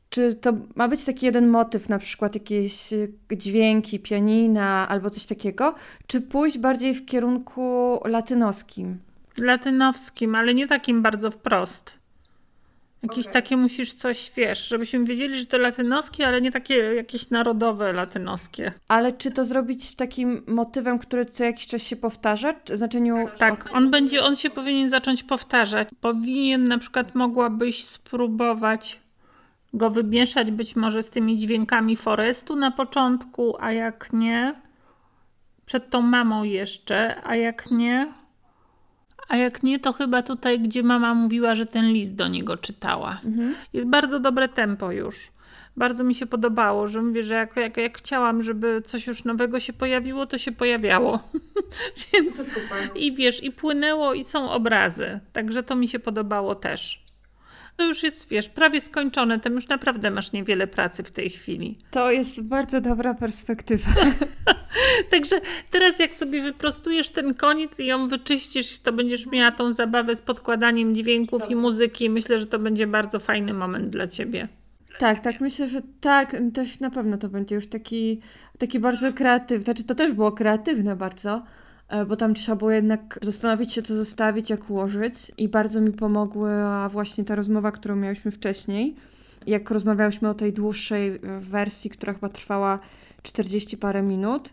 czy 0.10 0.36
to 0.36 0.54
ma 0.76 0.88
być 0.88 1.06
taki 1.06 1.26
jeden 1.26 1.48
motyw, 1.48 1.90
na 1.90 2.00
przykład 2.00 2.36
jakieś 2.36 2.94
y, 2.94 3.14
dźwięki, 3.32 4.00
pianina 4.00 4.88
albo 4.90 5.10
coś 5.10 5.26
takiego, 5.26 5.76
czy 6.08 6.22
pójść 6.22 6.58
bardziej 6.58 6.96
w 6.96 7.06
kierunku 7.06 8.00
latynoskim? 8.06 8.98
Latynowskim, 9.38 10.36
ale 10.36 10.54
nie 10.54 10.68
takim 10.68 11.02
bardzo 11.02 11.32
wprost. 11.32 11.98
Jakieś 13.04 13.28
takie 13.28 13.58
musisz 13.58 13.94
coś, 13.94 14.32
wiesz, 14.36 14.68
żebyśmy 14.68 15.04
wiedzieli, 15.04 15.40
że 15.40 15.46
to 15.46 15.58
latynoskie, 15.58 16.28
ale 16.28 16.42
nie 16.42 16.52
takie 16.52 16.76
jakieś 16.76 17.30
narodowe 17.30 17.94
latynoskie. 17.94 18.72
Ale 18.88 19.14
czy 19.14 19.32
to 19.32 19.46
zrobić 19.46 19.96
takim 19.96 20.44
motywem, 20.48 21.00
który 21.00 21.26
co 21.26 21.44
jakiś 21.44 21.68
czas 21.68 21.82
się 21.82 21.96
powtarza? 21.96 22.54
Czy 22.54 22.74
w 22.74 22.78
znaczeniu. 22.78 23.16
Tak, 23.38 23.70
on 23.74 23.92
będzie, 23.92 24.24
on 24.24 24.36
się 24.36 24.50
powinien 24.50 24.90
zacząć 24.90 25.24
powtarzać. 25.24 25.88
Powinien 26.02 26.64
na 26.64 26.78
przykład 26.78 27.16
mogłabyś 27.16 27.84
spróbować 27.84 29.00
go 29.74 29.90
wymieszać 29.90 30.52
być 30.52 30.76
może 30.76 31.04
z 31.04 31.10
tymi 31.10 31.38
dźwiękami 31.38 31.96
forestu 31.96 32.56
na 32.56 32.72
początku, 32.72 33.56
a 33.60 33.72
jak 33.72 34.14
nie, 34.14 34.56
przed 35.66 35.90
tą 35.90 36.02
mamą 36.02 36.44
jeszcze, 36.44 37.22
a 37.24 37.36
jak 37.36 37.72
nie, 37.72 38.14
a 39.28 39.38
jak 39.38 39.64
nie, 39.64 39.80
to 39.80 39.94
chyba 39.94 40.24
tutaj, 40.24 40.60
gdzie 40.60 40.84
mama 40.84 41.14
mówiła, 41.14 41.56
że 41.56 41.66
ten 41.66 41.86
list 41.92 42.16
do 42.16 42.28
niego 42.28 42.58
czytała. 42.58 43.20
Jest 43.74 43.88
bardzo 43.88 44.20
dobre 44.20 44.50
tempo 44.50 44.92
już. 44.92 45.32
Bardzo 45.78 46.04
mi 46.04 46.16
się 46.16 46.26
podobało, 46.26 46.88
że 46.88 47.02
mówię, 47.02 47.24
że 47.24 47.34
jak, 47.34 47.56
jak, 47.56 47.78
jak 47.78 47.98
chciałam, 47.98 48.44
żeby 48.44 48.82
coś 48.82 49.08
już 49.08 49.24
nowego 49.24 49.60
się 49.60 49.74
pojawiło, 49.74 50.26
to 50.26 50.38
się 50.38 50.52
pojawiało. 50.52 51.20
Więc 52.14 52.46
i 52.96 53.16
wiesz, 53.16 53.44
i 53.44 53.52
płynęło, 53.52 54.14
i 54.14 54.24
są 54.24 54.50
obrazy. 54.52 55.20
Także 55.34 55.64
to 55.64 55.76
mi 55.76 55.88
się 55.88 56.00
podobało 56.00 56.56
też. 56.56 57.07
To 57.78 57.86
już 57.86 58.04
jest, 58.04 58.30
wiesz, 58.30 58.50
prawie 58.50 58.82
skończone. 58.82 59.40
Tam 59.40 59.54
już 59.54 59.68
naprawdę 59.68 60.12
masz 60.12 60.32
niewiele 60.32 60.68
pracy 60.68 61.04
w 61.04 61.12
tej 61.12 61.30
chwili. 61.30 61.78
To 61.92 62.12
jest 62.12 62.44
bardzo 62.44 62.82
dobra 62.82 63.14
perspektywa. 63.14 63.90
Także 65.12 65.42
teraz 65.72 66.00
jak 66.00 66.16
sobie 66.16 66.42
wyprostujesz 66.42 67.10
ten 67.10 67.34
koniec 67.34 67.80
i 67.80 67.86
ją 67.86 68.08
wyczyścisz, 68.08 68.80
to 68.80 68.94
będziesz 68.94 69.26
miała 69.26 69.52
tą 69.52 69.72
zabawę 69.74 70.16
z 70.16 70.22
podkładaniem 70.22 70.96
dźwięków 70.96 71.52
i 71.52 71.56
muzyki. 71.56 72.10
Myślę, 72.10 72.40
że 72.40 72.46
to 72.46 72.60
będzie 72.60 72.88
bardzo 72.88 73.20
fajny 73.20 73.54
moment 73.54 73.90
dla 73.90 74.08
ciebie. 74.08 74.48
Tak, 75.00 75.20
tak, 75.20 75.42
myślę, 75.42 75.68
że 75.68 75.82
tak, 76.02 76.36
też 76.54 76.80
na 76.80 76.90
pewno 76.90 77.18
to 77.18 77.30
będzie 77.30 77.56
już 77.56 77.68
taki, 77.68 78.22
taki 78.58 78.80
bardzo 78.80 79.14
kreatywny. 79.14 79.64
Znaczy, 79.64 79.84
to 79.84 79.96
też 79.96 80.14
było 80.14 80.32
kreatywne 80.32 80.96
bardzo, 80.96 81.44
bo 82.08 82.16
tam 82.16 82.34
trzeba 82.34 82.56
było 82.56 82.72
jednak 82.72 83.20
zastanowić 83.22 83.74
się, 83.74 83.82
co 83.82 83.96
zostawić, 83.96 84.50
jak 84.50 84.70
ułożyć. 84.70 85.32
I 85.38 85.50
bardzo 85.50 85.82
mi 85.82 85.92
pomogła 85.92 86.90
właśnie 86.90 87.26
ta 87.26 87.36
rozmowa, 87.36 87.72
którą 87.72 87.96
miałyśmy 87.96 88.32
wcześniej. 88.32 88.96
Jak 89.48 89.72
rozmawiałyśmy 89.72 90.30
o 90.30 90.34
tej 90.34 90.54
dłuższej 90.54 91.10
e, 91.10 91.20
wersji, 91.40 91.90
która 91.90 92.14
chyba 92.14 92.30
trwała 92.30 92.80
40 93.24 93.78
parę 93.78 94.02
minut. 94.02 94.50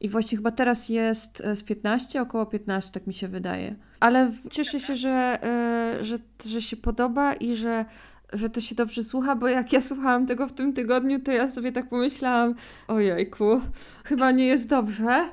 I 0.00 0.08
właśnie 0.08 0.38
chyba 0.38 0.50
teraz 0.50 0.88
jest 0.88 1.40
e, 1.40 1.56
z 1.56 1.62
15, 1.62 2.22
około 2.22 2.46
15, 2.46 2.92
tak 2.92 3.06
mi 3.06 3.14
się 3.14 3.28
wydaje. 3.28 3.74
Ale 4.00 4.32
cieszę 4.50 4.80
się, 4.80 4.96
że, 4.96 5.38
e, 5.42 6.04
że, 6.04 6.18
że 6.46 6.62
się 6.62 6.76
podoba 6.76 7.34
i 7.34 7.56
że, 7.56 7.84
że 8.32 8.50
to 8.50 8.60
się 8.60 8.74
dobrze 8.74 9.04
słucha, 9.04 9.36
bo 9.36 9.48
jak 9.48 9.72
ja 9.72 9.80
słuchałam 9.80 10.26
tego 10.26 10.48
w 10.48 10.52
tym 10.52 10.72
tygodniu, 10.72 11.20
to 11.20 11.32
ja 11.32 11.50
sobie 11.50 11.72
tak 11.72 11.88
pomyślałam, 11.88 12.54
ojejku, 12.88 13.60
chyba 14.04 14.30
nie 14.30 14.46
jest 14.46 14.68
dobrze. 14.68 15.28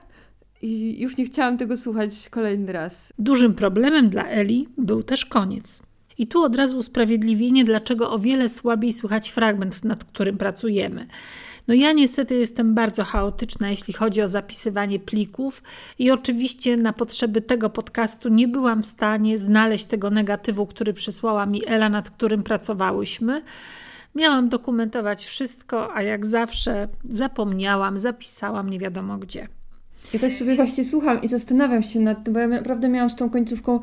I 0.65 1.01
już 1.01 1.17
nie 1.17 1.25
chciałam 1.25 1.57
tego 1.57 1.77
słuchać 1.77 2.29
kolejny 2.29 2.72
raz. 2.72 3.13
Dużym 3.19 3.53
problemem 3.53 4.10
dla 4.10 4.27
Eli 4.27 4.67
był 4.77 5.03
też 5.03 5.25
koniec. 5.25 5.81
I 6.17 6.27
tu 6.27 6.43
od 6.43 6.55
razu 6.55 6.77
usprawiedliwienie, 6.77 7.65
dlaczego 7.65 8.12
o 8.12 8.19
wiele 8.19 8.50
słabiej 8.50 8.93
słychać 8.93 9.29
fragment, 9.29 9.84
nad 9.84 10.03
którym 10.03 10.38
pracujemy. 10.38 11.07
No 11.67 11.74
ja 11.74 11.91
niestety 11.91 12.36
jestem 12.36 12.75
bardzo 12.75 13.03
chaotyczna, 13.03 13.69
jeśli 13.69 13.93
chodzi 13.93 14.22
o 14.22 14.27
zapisywanie 14.27 15.00
plików 15.00 15.63
i 16.00 16.12
oczywiście 16.12 16.77
na 16.77 16.93
potrzeby 16.93 17.41
tego 17.41 17.69
podcastu 17.69 18.29
nie 18.29 18.48
byłam 18.48 18.84
w 18.84 18.86
stanie 18.86 19.38
znaleźć 19.38 19.86
tego 19.86 20.10
negatywu, 20.10 20.65
który 20.65 20.93
przysłała 20.93 21.45
mi 21.45 21.67
Ela, 21.67 21.89
nad 21.89 22.10
którym 22.10 22.43
pracowałyśmy. 22.43 23.41
Miałam 24.15 24.50
dokumentować 24.50 25.25
wszystko, 25.25 25.95
a 25.95 26.01
jak 26.01 26.25
zawsze 26.25 26.88
zapomniałam, 27.10 28.00
zapisałam 28.00 28.69
nie 28.69 28.79
wiadomo 28.79 29.17
gdzie. 29.17 29.48
Ja 30.13 30.19
tak 30.19 30.33
sobie 30.33 30.55
właśnie 30.55 30.83
słucham 30.83 31.21
i 31.21 31.27
zastanawiam 31.27 31.83
się 31.83 32.00
nad 32.00 32.24
tym, 32.24 32.33
bo 32.33 32.39
ja 32.39 32.47
naprawdę 32.47 32.89
miałam 32.89 33.09
z 33.09 33.15
tą 33.15 33.29
końcówką 33.29 33.79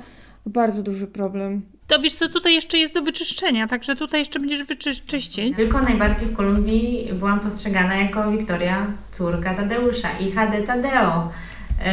bardzo 0.47 0.83
duży 0.83 1.07
problem. 1.07 1.63
To 1.87 2.01
wiesz 2.01 2.15
co, 2.15 2.29
tutaj 2.29 2.55
jeszcze 2.55 2.79
jest 2.79 2.95
do 2.95 3.03
wyczyszczenia, 3.03 3.69
także 3.69 3.97
tutaj 3.97 4.21
jeszcze 4.21 4.41
będziesz 4.41 4.65
wyczyścić. 4.65 5.57
Tylko 5.57 5.83
najbardziej 5.83 6.29
w 6.29 6.37
Kolumbii 6.37 7.09
byłam 7.13 7.41
postrzegana 7.41 7.95
jako 7.95 8.31
Wiktoria, 8.31 8.87
córka 9.11 9.55
Tadeusza 9.55 10.09
i 10.19 10.31
HD 10.31 10.63
Tadeo. 10.63 11.31
Yy, 11.79 11.87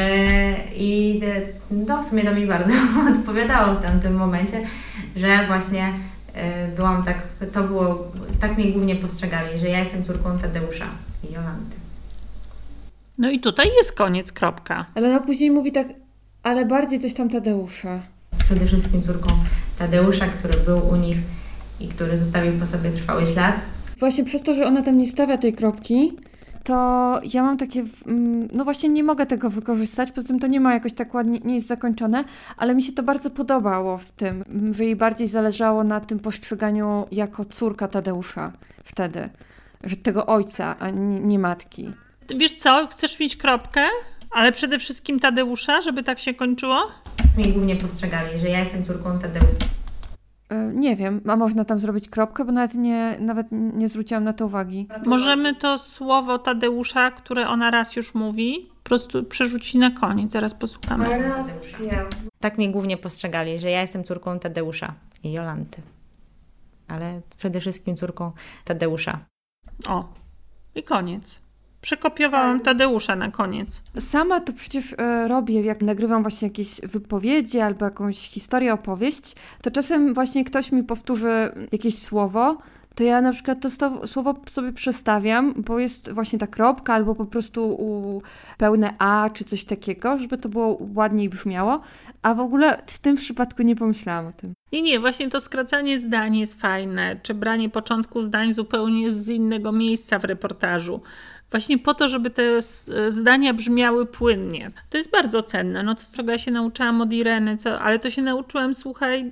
I 0.75 1.21
e, 1.25 1.41
no, 1.71 2.03
w 2.03 2.05
sumie 2.05 2.23
to 2.23 2.35
mi 2.35 2.47
bardzo 2.47 2.73
odpowiadało 3.17 3.75
w 3.75 3.83
tamtym 3.83 4.15
momencie, 4.15 4.61
że 5.15 5.47
właśnie 5.47 5.93
e, 6.33 6.67
byłam 6.67 7.03
tak, 7.03 7.27
to 7.53 7.63
było, 7.63 8.11
tak 8.39 8.57
mnie 8.57 8.71
głównie 8.71 8.95
postrzegali, 8.95 9.59
że 9.59 9.69
ja 9.69 9.79
jestem 9.79 10.03
córką 10.03 10.39
Tadeusza 10.39 10.85
i 11.29 11.33
Jolanty. 11.33 11.78
No 13.19 13.29
i 13.29 13.39
tutaj 13.39 13.67
jest 13.77 13.91
koniec, 13.91 14.31
kropka. 14.31 14.85
Ale 14.95 15.09
ona 15.09 15.19
później 15.19 15.51
mówi 15.51 15.71
tak, 15.71 15.87
ale 16.43 16.65
bardziej 16.65 16.99
coś 16.99 17.13
tam 17.13 17.29
Tadeusza. 17.29 18.01
Przede 18.45 18.65
wszystkim 18.65 19.01
córką 19.01 19.27
Tadeusza, 19.79 20.27
który 20.27 20.59
był 20.59 20.89
u 20.89 20.95
nich 20.95 21.17
i 21.79 21.87
który 21.87 22.17
zostawił 22.17 22.53
po 22.59 22.67
sobie 22.67 22.91
trwały 22.91 23.25
ślad. 23.25 23.55
Właśnie 23.99 24.23
przez 24.25 24.41
to, 24.41 24.53
że 24.53 24.65
ona 24.65 24.81
tam 24.81 24.97
nie 24.97 25.07
stawia 25.07 25.37
tej 25.37 25.53
kropki, 25.53 26.13
to 26.63 26.73
ja 27.33 27.43
mam 27.43 27.57
takie, 27.57 27.85
no 28.53 28.63
właśnie 28.63 28.89
nie 28.89 29.03
mogę 29.03 29.25
tego 29.25 29.49
wykorzystać, 29.49 30.11
poza 30.11 30.27
tym 30.27 30.39
to 30.39 30.47
nie 30.47 30.59
ma 30.59 30.73
jakoś 30.73 30.93
tak 30.93 31.13
ładnie, 31.13 31.39
nie 31.39 31.55
jest 31.55 31.67
zakończone, 31.67 32.23
ale 32.57 32.75
mi 32.75 32.83
się 32.83 32.93
to 32.93 33.03
bardzo 33.03 33.29
podobało 33.29 33.97
w 33.97 34.11
tym, 34.11 34.43
że 34.71 34.85
jej 34.85 34.95
bardziej 34.95 35.27
zależało 35.27 35.83
na 35.83 35.99
tym 35.99 36.19
postrzeganiu 36.19 37.07
jako 37.11 37.45
córka 37.45 37.87
Tadeusza 37.87 38.51
wtedy, 38.83 39.29
że 39.83 39.95
tego 39.95 40.25
ojca, 40.25 40.75
a 40.79 40.89
nie, 40.89 41.19
nie 41.19 41.39
matki. 41.39 41.93
Wiesz 42.37 42.53
co, 42.53 42.87
chcesz 42.87 43.19
mieć 43.19 43.35
kropkę, 43.37 43.81
ale 44.31 44.51
przede 44.51 44.79
wszystkim 44.79 45.19
Tadeusza, 45.19 45.81
żeby 45.81 46.03
tak 46.03 46.19
się 46.19 46.33
kończyło? 46.33 46.91
Mnie 47.37 47.47
głównie 47.51 47.75
postrzegali, 47.75 48.39
że 48.39 48.49
ja 48.49 48.59
jestem 48.59 48.85
córką 48.85 49.19
Tadeusza. 49.19 49.47
E, 50.49 50.55
Nie 50.73 50.95
wiem, 50.95 51.21
a 51.27 51.35
można 51.35 51.65
tam 51.65 51.79
zrobić 51.79 52.09
kropkę, 52.09 52.45
bo 52.45 52.51
nawet 52.51 52.73
nie, 52.73 53.17
nawet 53.19 53.47
nie 53.51 53.87
zwróciłam 53.89 54.23
na 54.23 54.33
to 54.33 54.45
uwagi. 54.45 54.87
Możemy 55.05 55.55
to 55.55 55.77
słowo 55.77 56.37
Tadeusza, 56.39 57.11
które 57.11 57.47
ona 57.47 57.71
raz 57.71 57.95
już 57.95 58.13
mówi, 58.15 58.69
po 58.83 58.89
prostu 58.89 59.23
przerzucić 59.23 59.73
na 59.75 59.91
koniec, 59.91 60.31
zaraz 60.31 60.53
posłuchamy. 60.55 61.09
Tak 62.39 62.57
mnie 62.57 62.71
głównie 62.71 62.97
postrzegali, 62.97 63.59
że 63.59 63.69
ja 63.71 63.81
jestem 63.81 64.03
córką 64.03 64.39
Tadeusza 64.39 64.93
i 65.23 65.31
Jolanty. 65.31 65.81
Ale 66.87 67.21
przede 67.37 67.59
wszystkim 67.61 67.95
córką 67.95 68.31
Tadeusza. 68.65 69.19
O, 69.87 70.13
i 70.75 70.83
koniec. 70.83 71.39
Przekopiowałam 71.81 72.59
Tadeusza 72.59 73.15
na 73.15 73.31
koniec. 73.31 73.81
Sama 73.99 74.39
to 74.39 74.53
przecież 74.53 74.95
e, 74.97 75.27
robię, 75.27 75.61
jak 75.61 75.81
nagrywam 75.81 76.21
właśnie 76.21 76.47
jakieś 76.47 76.81
wypowiedzi 76.81 77.59
albo 77.59 77.85
jakąś 77.85 78.17
historię, 78.17 78.73
opowieść, 78.73 79.35
to 79.61 79.71
czasem 79.71 80.13
właśnie 80.13 80.45
ktoś 80.45 80.71
mi 80.71 80.83
powtórzy 80.83 81.51
jakieś 81.71 81.97
słowo, 81.97 82.57
to 82.95 83.03
ja 83.03 83.21
na 83.21 83.31
przykład 83.31 83.61
to 83.61 84.07
słowo 84.07 84.35
sobie 84.49 84.73
przestawiam, 84.73 85.53
bo 85.57 85.79
jest 85.79 86.11
właśnie 86.11 86.39
ta 86.39 86.47
kropka 86.47 86.93
albo 86.93 87.15
po 87.15 87.25
prostu 87.25 87.77
pełne 88.57 88.93
A 88.97 89.29
czy 89.33 89.43
coś 89.43 89.65
takiego, 89.65 90.17
żeby 90.17 90.37
to 90.37 90.49
było 90.49 90.77
ładniej 90.95 91.29
brzmiało, 91.29 91.81
a 92.21 92.33
w 92.33 92.39
ogóle 92.39 92.81
w 92.87 92.99
tym 92.99 93.17
przypadku 93.17 93.61
nie 93.61 93.75
pomyślałam 93.75 94.27
o 94.27 94.31
tym. 94.31 94.53
Nie, 94.71 94.81
nie, 94.81 94.99
właśnie 94.99 95.29
to 95.29 95.41
skracanie 95.41 95.99
zdań 95.99 96.37
jest 96.37 96.61
fajne, 96.61 97.19
czy 97.23 97.33
branie 97.33 97.69
początku 97.69 98.21
zdań 98.21 98.53
zupełnie 98.53 99.11
z 99.11 99.29
innego 99.29 99.71
miejsca 99.71 100.19
w 100.19 100.23
reportażu. 100.23 101.01
Właśnie 101.51 101.79
po 101.79 101.93
to, 101.93 102.09
żeby 102.09 102.29
te 102.29 102.61
zdania 103.09 103.53
brzmiały 103.53 104.05
płynnie. 104.05 104.71
To 104.89 104.97
jest 104.97 105.11
bardzo 105.11 105.43
cenne. 105.43 105.83
No 105.83 105.95
to 105.95 106.01
czego 106.15 106.31
ja 106.31 106.37
się 106.37 106.51
nauczyłam 106.51 107.01
od 107.01 107.13
Ireny, 107.13 107.57
co, 107.57 107.79
ale 107.79 107.99
to 107.99 108.09
się 108.09 108.21
nauczyłam, 108.21 108.73
słuchaj, 108.73 109.31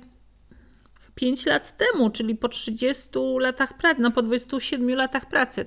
5 1.14 1.46
lat 1.46 1.76
temu, 1.76 2.10
czyli 2.10 2.34
po 2.34 2.48
30 2.48 3.10
latach 3.38 3.76
pracy, 3.76 4.00
no 4.00 4.10
po 4.10 4.22
27 4.22 4.88
latach 4.88 5.26
pracy. 5.26 5.66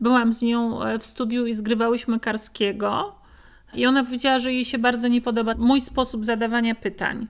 Byłam 0.00 0.32
z 0.32 0.42
nią 0.42 0.82
e, 0.82 0.98
w 0.98 1.06
studiu 1.06 1.46
i 1.46 1.54
zgrywałyśmy 1.54 2.20
Karskiego 2.20 3.14
i 3.74 3.86
ona 3.86 4.04
powiedziała, 4.04 4.38
że 4.38 4.52
jej 4.52 4.64
się 4.64 4.78
bardzo 4.78 5.08
nie 5.08 5.20
podoba 5.20 5.54
mój 5.58 5.80
sposób 5.80 6.24
zadawania 6.24 6.74
pytań. 6.74 7.26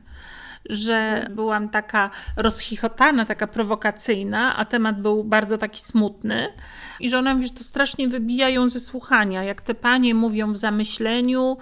Że 0.70 1.26
byłam 1.30 1.68
taka 1.68 2.10
rozchichotana, 2.36 3.26
taka 3.26 3.46
prowokacyjna, 3.46 4.56
a 4.56 4.64
temat 4.64 5.00
był 5.00 5.24
bardzo 5.24 5.58
taki 5.58 5.80
smutny. 5.80 6.48
I 7.00 7.08
że 7.08 7.18
ona 7.18 7.42
że 7.42 7.50
to 7.50 7.64
strasznie 7.64 8.08
wybija 8.08 8.48
ją 8.48 8.68
ze 8.68 8.80
słuchania. 8.80 9.44
Jak 9.44 9.60
te 9.60 9.74
panie 9.74 10.14
mówią 10.14 10.52
w 10.52 10.56
zamyśleniu, 10.56 11.56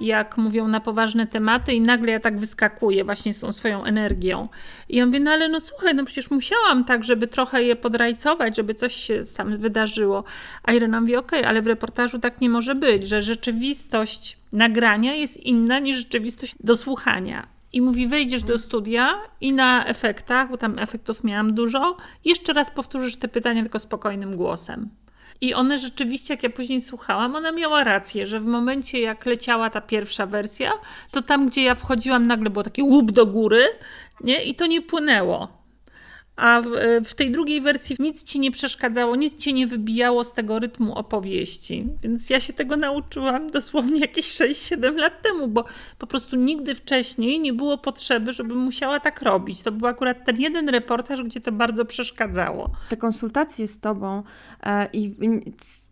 jak 0.00 0.38
mówią 0.38 0.68
na 0.68 0.80
poważne 0.80 1.26
tematy, 1.26 1.72
i 1.72 1.80
nagle 1.80 2.12
ja 2.12 2.20
tak 2.20 2.38
wyskakuję 2.38 3.04
właśnie 3.04 3.34
z 3.34 3.40
tą 3.40 3.52
swoją 3.52 3.84
energią. 3.84 4.48
I 4.88 4.96
ja 4.96 5.06
mówię, 5.06 5.20
no 5.20 5.30
ale 5.30 5.48
no 5.48 5.60
słuchaj, 5.60 5.94
no 5.94 6.04
przecież 6.04 6.30
musiałam 6.30 6.84
tak, 6.84 7.04
żeby 7.04 7.26
trochę 7.26 7.62
je 7.62 7.76
podrajcować, 7.76 8.56
żeby 8.56 8.74
coś 8.74 8.94
się 8.94 9.22
tam 9.36 9.56
wydarzyło. 9.56 10.24
A 10.62 10.72
Irena 10.72 11.00
mówi, 11.00 11.16
okej, 11.16 11.44
ale 11.44 11.62
w 11.62 11.66
reportażu 11.66 12.18
tak 12.18 12.40
nie 12.40 12.50
może 12.50 12.74
być, 12.74 13.08
że 13.08 13.22
rzeczywistość 13.22 14.38
nagrania 14.52 15.14
jest 15.14 15.36
inna 15.36 15.78
niż 15.78 15.98
rzeczywistość 15.98 16.54
do 16.60 16.76
słuchania. 16.76 17.55
I 17.72 17.80
mówi, 17.80 18.06
wejdziesz 18.06 18.42
do 18.42 18.58
studia 18.58 19.08
i 19.40 19.52
na 19.52 19.86
efektach, 19.86 20.50
bo 20.50 20.56
tam 20.56 20.78
efektów 20.78 21.24
miałam 21.24 21.54
dużo, 21.54 21.96
jeszcze 22.24 22.52
raz 22.52 22.70
powtórzysz 22.70 23.16
te 23.16 23.28
pytania 23.28 23.62
tylko 23.62 23.78
spokojnym 23.78 24.36
głosem. 24.36 24.90
I 25.40 25.54
one 25.54 25.78
rzeczywiście, 25.78 26.34
jak 26.34 26.42
ja 26.42 26.50
później 26.50 26.80
słuchałam, 26.80 27.36
ona 27.36 27.52
miała 27.52 27.84
rację, 27.84 28.26
że 28.26 28.40
w 28.40 28.44
momencie, 28.44 29.00
jak 29.00 29.26
leciała 29.26 29.70
ta 29.70 29.80
pierwsza 29.80 30.26
wersja, 30.26 30.72
to 31.10 31.22
tam, 31.22 31.48
gdzie 31.48 31.62
ja 31.62 31.74
wchodziłam, 31.74 32.26
nagle 32.26 32.50
było 32.50 32.62
takie 32.62 32.84
łup 32.84 33.12
do 33.12 33.26
góry, 33.26 33.64
nie? 34.20 34.44
I 34.44 34.54
to 34.54 34.66
nie 34.66 34.82
płynęło. 34.82 35.55
A 36.36 36.62
w, 36.62 36.68
w 37.04 37.14
tej 37.14 37.30
drugiej 37.30 37.60
wersji 37.60 37.96
nic 37.98 38.24
ci 38.24 38.40
nie 38.40 38.50
przeszkadzało, 38.50 39.16
nic 39.16 39.36
cię 39.36 39.52
nie 39.52 39.66
wybijało 39.66 40.24
z 40.24 40.32
tego 40.32 40.58
rytmu 40.58 40.94
opowieści. 40.94 41.86
Więc 42.02 42.30
ja 42.30 42.40
się 42.40 42.52
tego 42.52 42.76
nauczyłam 42.76 43.50
dosłownie 43.56 44.00
jakieś 44.00 44.26
6-7 44.26 44.96
lat 44.96 45.22
temu, 45.22 45.48
bo 45.48 45.64
po 45.98 46.06
prostu 46.06 46.36
nigdy 46.36 46.74
wcześniej 46.74 47.40
nie 47.40 47.52
było 47.52 47.78
potrzeby, 47.78 48.32
żebym 48.32 48.58
musiała 48.58 49.00
tak 49.00 49.22
robić. 49.22 49.62
To 49.62 49.72
był 49.72 49.88
akurat 49.88 50.24
ten 50.24 50.40
jeden 50.40 50.68
reportaż, 50.68 51.22
gdzie 51.22 51.40
to 51.40 51.52
bardzo 51.52 51.84
przeszkadzało. 51.84 52.70
Te 52.88 52.96
konsultacje 52.96 53.68
z 53.68 53.78
Tobą 53.78 54.22
e, 54.62 54.88
i 54.92 55.14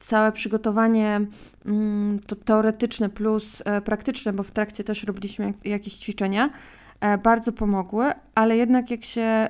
całe 0.01 0.33
przygotowanie 0.33 1.21
mm, 1.67 2.19
to 2.27 2.37
teoretyczne 2.37 3.09
plus 3.09 3.63
e, 3.65 3.81
praktyczne, 3.81 4.33
bo 4.33 4.43
w 4.43 4.51
trakcie 4.51 4.85
też 4.85 5.05
robiliśmy 5.05 5.47
jak, 5.47 5.65
jakieś 5.65 5.95
ćwiczenia, 5.95 6.51
e, 7.01 7.19
bardzo 7.19 7.53
pomogły, 7.53 8.13
ale 8.35 8.57
jednak 8.57 8.91
jak 8.91 9.05
się 9.05 9.49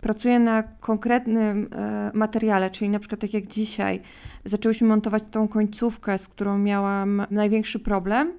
pracuje 0.00 0.38
na 0.38 0.62
konkretnym 0.62 1.68
e, 1.72 2.10
materiale, 2.14 2.70
czyli 2.70 2.90
na 2.90 2.98
przykład 2.98 3.20
tak 3.20 3.34
jak 3.34 3.46
dzisiaj 3.46 4.00
zaczęłyśmy 4.44 4.88
montować 4.88 5.22
tą 5.30 5.48
końcówkę, 5.48 6.18
z 6.18 6.28
którą 6.28 6.58
miałam 6.58 7.26
największy 7.30 7.78
problem, 7.78 8.32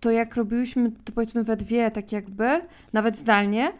to 0.00 0.10
jak 0.10 0.36
robiłyśmy 0.36 0.90
to 1.04 1.12
powiedzmy 1.12 1.44
we 1.44 1.56
dwie, 1.56 1.90
tak 1.90 2.12
jakby, 2.12 2.60
nawet 2.92 3.16
zdalnie, 3.16 3.70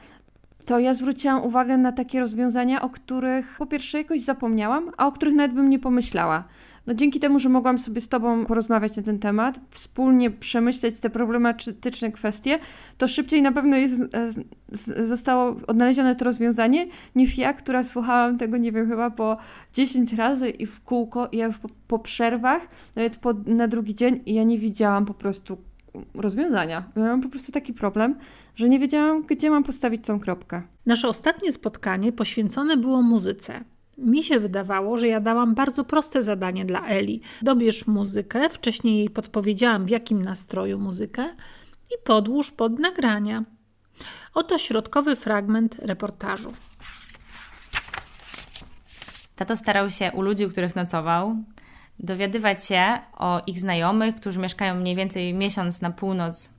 to 0.65 0.79
ja 0.79 0.95
zwróciłam 0.95 1.45
uwagę 1.45 1.79
na 1.79 1.93
takie 1.93 2.21
rozwiązania, 2.21 2.83
o 2.83 2.91
których 2.91 3.57
po 3.59 3.67
pierwsze 3.67 3.99
jakoś 3.99 4.21
zapomniałam, 4.21 4.91
a 4.97 5.07
o 5.07 5.13
których 5.13 5.35
nawet 5.35 5.57
bym 5.57 5.71
nie 5.71 5.79
pomyślała. 5.79 6.45
No 6.87 6.95
dzięki 6.95 7.21
temu, 7.21 7.39
że 7.39 7.49
mogłam 7.49 7.79
sobie 7.79 8.01
z 8.01 8.09
Tobą 8.09 8.47
porozmawiać 8.47 8.97
na 8.97 9.03
ten 9.03 9.19
temat, 9.19 9.61
wspólnie 9.71 10.31
przemyśleć 10.31 11.01
te 11.01 11.11
problematyczne 11.11 12.13
kwestie, 12.13 12.59
to 12.99 13.09
szybciej 13.09 13.43
na 13.43 13.53
pewno 13.53 13.77
jest, 13.77 13.95
e, 14.97 15.07
zostało 15.07 15.57
odnalezione 15.67 16.17
to 16.17 16.25
rozwiązanie, 16.25 16.87
niż 17.15 17.39
ja, 17.39 17.53
która 17.53 17.83
słuchałam 17.83 18.39
tego, 18.39 18.57
nie 18.57 18.73
wiem, 18.73 18.89
chyba 18.89 19.11
po 19.11 19.37
10 19.73 20.13
razy 20.13 20.51
i 20.51 20.67
w 20.67 20.83
kółko, 20.83 21.29
i 21.33 21.37
ja 21.37 21.51
po, 21.63 21.69
po 21.89 21.99
przerwach, 21.99 22.69
nawet 22.97 23.17
po, 23.17 23.33
na 23.47 23.69
drugi 23.69 23.95
dzień, 23.95 24.21
i 24.27 24.35
ja 24.35 24.43
nie 24.43 24.59
widziałam 24.59 25.07
po 25.07 25.15
prostu 25.15 25.59
rozwiązania. 26.15 26.85
Miałam 26.97 27.23
po 27.23 27.29
prostu 27.29 27.53
taki 27.53 27.75
problem, 27.75 28.15
że 28.55 28.69
nie 28.69 28.79
wiedziałam, 28.79 29.23
gdzie 29.23 29.51
mam 29.51 29.65
postawić 29.65 30.05
tą 30.05 30.21
kropkę. 30.21 30.63
Nasze 30.87 31.09
ostatnie 31.09 31.53
spotkanie 31.53 32.13
poświęcone 32.13 32.77
było 32.77 33.03
muzyce. 33.03 33.65
Mi 33.99 34.23
się 34.23 34.41
wydawało, 34.41 34.97
że 34.97 35.09
ja 35.09 35.21
dałam 35.21 35.55
bardzo 35.55 35.85
proste 35.85 36.23
zadanie 36.23 36.65
dla 36.65 36.87
Eli. 36.87 37.21
Dobierz 37.43 37.87
muzykę, 37.87 38.49
wcześniej 38.49 38.99
jej 38.99 39.11
podpowiedziałam, 39.11 39.85
w 39.85 39.91
jakim 39.91 40.23
nastroju 40.23 40.79
muzykę 40.79 41.25
i 41.91 42.05
podłóż 42.05 42.51
pod 42.51 42.79
nagrania. 42.79 43.45
Oto 44.35 44.59
środkowy 44.59 45.17
fragment 45.17 45.79
reportażu. 45.79 46.53
Tato 49.37 49.57
starał 49.57 49.91
się 49.91 50.13
u 50.13 50.23
ludzi, 50.23 50.47
u 50.47 50.51
których 50.51 50.77
nocował, 50.77 51.37
dowiadywać 51.99 52.65
się 52.65 52.99
o 53.17 53.41
ich 53.47 53.61
znajomych, 53.61 54.17
którzy 54.17 54.39
mieszkają 54.39 54.75
mniej 54.75 54.97
więcej 54.97 55.35
miesiąc 55.35 55.83
na 55.83 55.91
północ 55.91 56.51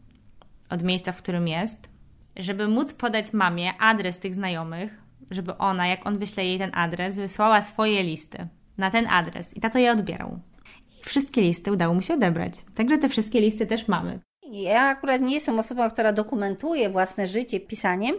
od 0.69 0.83
miejsca, 0.83 1.11
w 1.11 1.17
którym 1.17 1.47
jest, 1.47 1.89
żeby 2.35 2.67
móc 2.67 2.93
podać 2.93 3.33
mamie 3.33 3.73
adres 3.79 4.19
tych 4.19 4.33
znajomych, 4.33 5.02
żeby 5.31 5.57
ona, 5.57 5.87
jak 5.87 6.05
on 6.07 6.17
wyśle 6.17 6.45
jej 6.45 6.59
ten 6.59 6.71
adres, 6.73 7.17
wysłała 7.17 7.61
swoje 7.61 8.03
listy 8.03 8.47
na 8.77 8.91
ten 8.91 9.07
adres 9.07 9.57
i 9.57 9.61
tato 9.61 9.79
je 9.79 9.91
odbierał. 9.91 10.39
I 10.99 11.03
wszystkie 11.03 11.41
listy 11.41 11.71
udało 11.71 11.93
mu 11.93 12.01
się 12.01 12.13
odebrać. 12.13 12.53
Także 12.75 12.97
te 12.97 13.09
wszystkie 13.09 13.41
listy 13.41 13.65
też 13.65 13.87
mamy. 13.87 14.19
Ja 14.51 14.81
akurat 14.81 15.21
nie 15.21 15.33
jestem 15.33 15.59
osobą, 15.59 15.89
która 15.89 16.13
dokumentuje 16.13 16.89
własne 16.89 17.27
życie 17.27 17.59
pisaniem, 17.59 18.15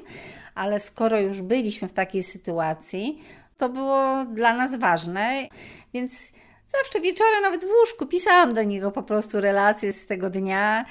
ale 0.55 0.81
skoro 0.81 1.21
już 1.21 1.43
byliśmy 1.43 1.89
w 1.89 1.93
takiej 1.93 2.23
sytuacji, 2.23 3.19
to 3.57 3.69
było 3.69 4.25
dla 4.25 4.55
nas 4.55 4.77
ważne, 4.77 5.49
więc 5.95 6.33
zawsze 6.67 7.01
wieczorem, 7.01 7.43
nawet 7.43 7.65
w 7.65 7.69
łóżku, 7.81 8.07
pisałam 8.07 8.55
do 8.55 8.63
niego 8.63 8.91
po 8.91 9.03
prostu 9.03 9.41
relacje 9.41 9.93
z 9.93 10.07
tego 10.07 10.31
dnia, 10.31 10.85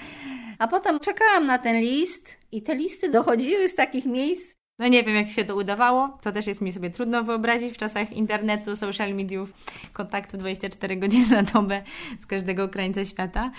a 0.60 0.68
potem 0.68 1.00
czekałam 1.00 1.46
na 1.46 1.58
ten 1.58 1.76
list 1.76 2.38
i 2.52 2.62
te 2.62 2.76
listy 2.76 3.10
dochodziły 3.10 3.70
z 3.70 3.76
takich 3.76 4.06
miejsc, 4.06 4.54
No 4.80 4.88
nie 4.88 5.04
wiem, 5.04 5.16
jak 5.16 5.30
się 5.30 5.46
to 5.46 5.56
udawało. 5.56 6.18
To 6.22 6.32
też 6.32 6.48
jest 6.48 6.62
mi 6.62 6.74
sobie 6.74 6.90
trudno 6.90 7.24
wyobrazić 7.24 7.74
w 7.74 7.78
czasach 7.78 8.14
internetu, 8.14 8.76
social 8.76 9.14
mediów, 9.14 9.54
kontaktu 9.94 10.38
24 10.38 10.98
godziny 10.98 11.28
na 11.30 11.44
dobę 11.44 11.84
z 12.20 12.26
każdego 12.26 12.70
krańca 12.70 13.06
świata. 13.06 13.52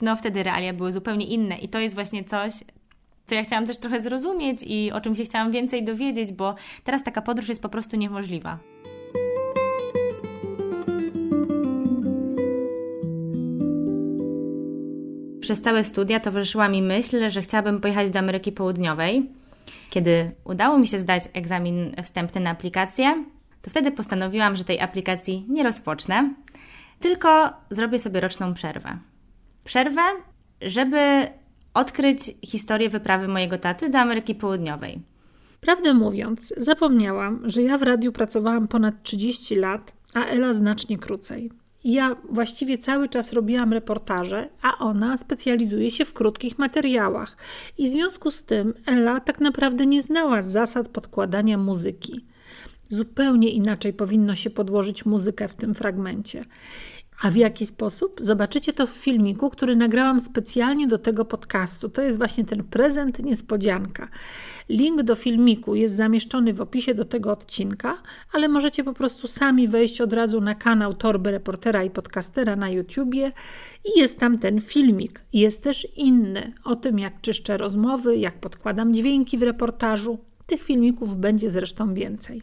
No 0.00 0.16
wtedy 0.16 0.42
realia 0.42 0.72
były 0.72 0.92
zupełnie 0.92 1.26
inne 1.26 1.58
i 1.58 1.68
to 1.68 1.78
jest 1.78 1.94
właśnie 1.94 2.24
coś, 2.24 2.52
co 3.26 3.34
ja 3.34 3.44
chciałam 3.44 3.66
też 3.66 3.78
trochę 3.78 4.00
zrozumieć 4.00 4.62
i 4.66 4.92
o 4.92 5.00
czym 5.00 5.14
się 5.14 5.24
chciałam 5.24 5.52
więcej 5.52 5.84
dowiedzieć, 5.84 6.32
bo 6.32 6.54
teraz 6.84 7.04
taka 7.04 7.22
podróż 7.22 7.48
jest 7.48 7.62
po 7.62 7.68
prostu 7.68 7.96
niemożliwa. 7.96 8.58
Przez 15.40 15.60
całe 15.60 15.84
studia 15.84 16.20
towarzyszyła 16.20 16.68
mi 16.68 16.82
myśl, 16.82 17.30
że 17.30 17.42
chciałabym 17.42 17.80
pojechać 17.80 18.10
do 18.10 18.18
Ameryki 18.18 18.52
Południowej. 18.52 19.37
Kiedy 19.90 20.30
udało 20.44 20.78
mi 20.78 20.86
się 20.86 20.98
zdać 20.98 21.22
egzamin 21.32 21.94
wstępny 22.02 22.40
na 22.40 22.50
aplikację, 22.50 23.24
to 23.62 23.70
wtedy 23.70 23.90
postanowiłam, 23.90 24.56
że 24.56 24.64
tej 24.64 24.80
aplikacji 24.80 25.46
nie 25.48 25.62
rozpocznę, 25.62 26.34
tylko 27.00 27.52
zrobię 27.70 27.98
sobie 27.98 28.20
roczną 28.20 28.54
przerwę. 28.54 28.98
Przerwę, 29.64 30.02
żeby 30.60 31.28
odkryć 31.74 32.20
historię 32.44 32.88
wyprawy 32.88 33.28
mojego 33.28 33.58
taty 33.58 33.90
do 33.90 33.98
Ameryki 33.98 34.34
Południowej. 34.34 35.02
Prawdę 35.60 35.94
mówiąc, 35.94 36.54
zapomniałam, 36.56 37.42
że 37.44 37.62
ja 37.62 37.78
w 37.78 37.82
radiu 37.82 38.12
pracowałam 38.12 38.68
ponad 38.68 39.02
30 39.02 39.56
lat, 39.56 39.92
a 40.14 40.24
Ela 40.24 40.54
znacznie 40.54 40.98
krócej. 40.98 41.50
Ja 41.84 42.16
właściwie 42.30 42.78
cały 42.78 43.08
czas 43.08 43.32
robiłam 43.32 43.72
reportaże, 43.72 44.48
a 44.62 44.78
ona 44.78 45.16
specjalizuje 45.16 45.90
się 45.90 46.04
w 46.04 46.12
krótkich 46.12 46.58
materiałach. 46.58 47.36
I 47.78 47.86
w 47.86 47.90
związku 47.90 48.30
z 48.30 48.44
tym 48.44 48.74
Ela 48.86 49.20
tak 49.20 49.40
naprawdę 49.40 49.86
nie 49.86 50.02
znała 50.02 50.42
zasad 50.42 50.88
podkładania 50.88 51.58
muzyki. 51.58 52.24
Zupełnie 52.88 53.50
inaczej 53.50 53.92
powinno 53.92 54.34
się 54.34 54.50
podłożyć 54.50 55.06
muzykę 55.06 55.48
w 55.48 55.54
tym 55.54 55.74
fragmencie. 55.74 56.44
A 57.22 57.30
w 57.30 57.36
jaki 57.36 57.66
sposób? 57.66 58.20
Zobaczycie 58.20 58.72
to 58.72 58.86
w 58.86 58.90
filmiku, 58.90 59.50
który 59.50 59.76
nagrałam 59.76 60.20
specjalnie 60.20 60.86
do 60.86 60.98
tego 60.98 61.24
podcastu. 61.24 61.88
To 61.88 62.02
jest 62.02 62.18
właśnie 62.18 62.44
ten 62.44 62.64
prezent 62.64 63.18
niespodzianka. 63.18 64.08
Link 64.68 65.02
do 65.02 65.14
filmiku 65.14 65.74
jest 65.74 65.96
zamieszczony 65.96 66.54
w 66.54 66.60
opisie 66.60 66.94
do 66.94 67.04
tego 67.04 67.32
odcinka, 67.32 68.02
ale 68.32 68.48
możecie 68.48 68.84
po 68.84 68.92
prostu 68.92 69.26
sami 69.26 69.68
wejść 69.68 70.00
od 70.00 70.12
razu 70.12 70.40
na 70.40 70.54
kanał 70.54 70.94
Torby 70.94 71.30
Reportera 71.30 71.84
i 71.84 71.90
Podcastera 71.90 72.56
na 72.56 72.70
YouTubie 72.70 73.32
i 73.84 73.98
jest 73.98 74.18
tam 74.18 74.38
ten 74.38 74.60
filmik. 74.60 75.20
Jest 75.32 75.62
też 75.62 75.88
inny 75.96 76.52
o 76.64 76.76
tym, 76.76 76.98
jak 76.98 77.20
czyszczę 77.20 77.56
rozmowy, 77.56 78.16
jak 78.16 78.40
podkładam 78.40 78.94
dźwięki 78.94 79.38
w 79.38 79.42
reportażu. 79.42 80.18
Tych 80.46 80.62
filmików 80.62 81.16
będzie 81.16 81.50
zresztą 81.50 81.94
więcej. 81.94 82.42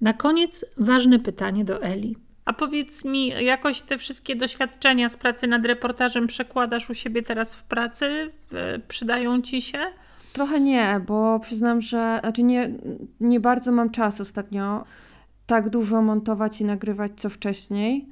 Na 0.00 0.12
koniec 0.12 0.64
ważne 0.76 1.18
pytanie 1.18 1.64
do 1.64 1.82
Eli. 1.82 2.27
A 2.48 2.52
powiedz 2.52 3.04
mi, 3.04 3.28
jakoś 3.44 3.80
te 3.80 3.98
wszystkie 3.98 4.36
doświadczenia 4.36 5.08
z 5.08 5.16
pracy 5.16 5.46
nad 5.46 5.64
reportażem 5.64 6.26
przekładasz 6.26 6.90
u 6.90 6.94
siebie 6.94 7.22
teraz 7.22 7.56
w 7.56 7.62
pracy? 7.62 8.32
Przydają 8.88 9.42
ci 9.42 9.62
się? 9.62 9.78
Trochę 10.32 10.60
nie, 10.60 11.00
bo 11.06 11.40
przyznam, 11.40 11.80
że 11.80 12.18
znaczy 12.22 12.42
nie, 12.42 12.70
nie 13.20 13.40
bardzo 13.40 13.72
mam 13.72 13.90
czas 13.90 14.20
ostatnio 14.20 14.84
tak 15.46 15.70
dużo 15.70 16.02
montować 16.02 16.60
i 16.60 16.64
nagrywać 16.64 17.12
co 17.16 17.30
wcześniej. 17.30 18.08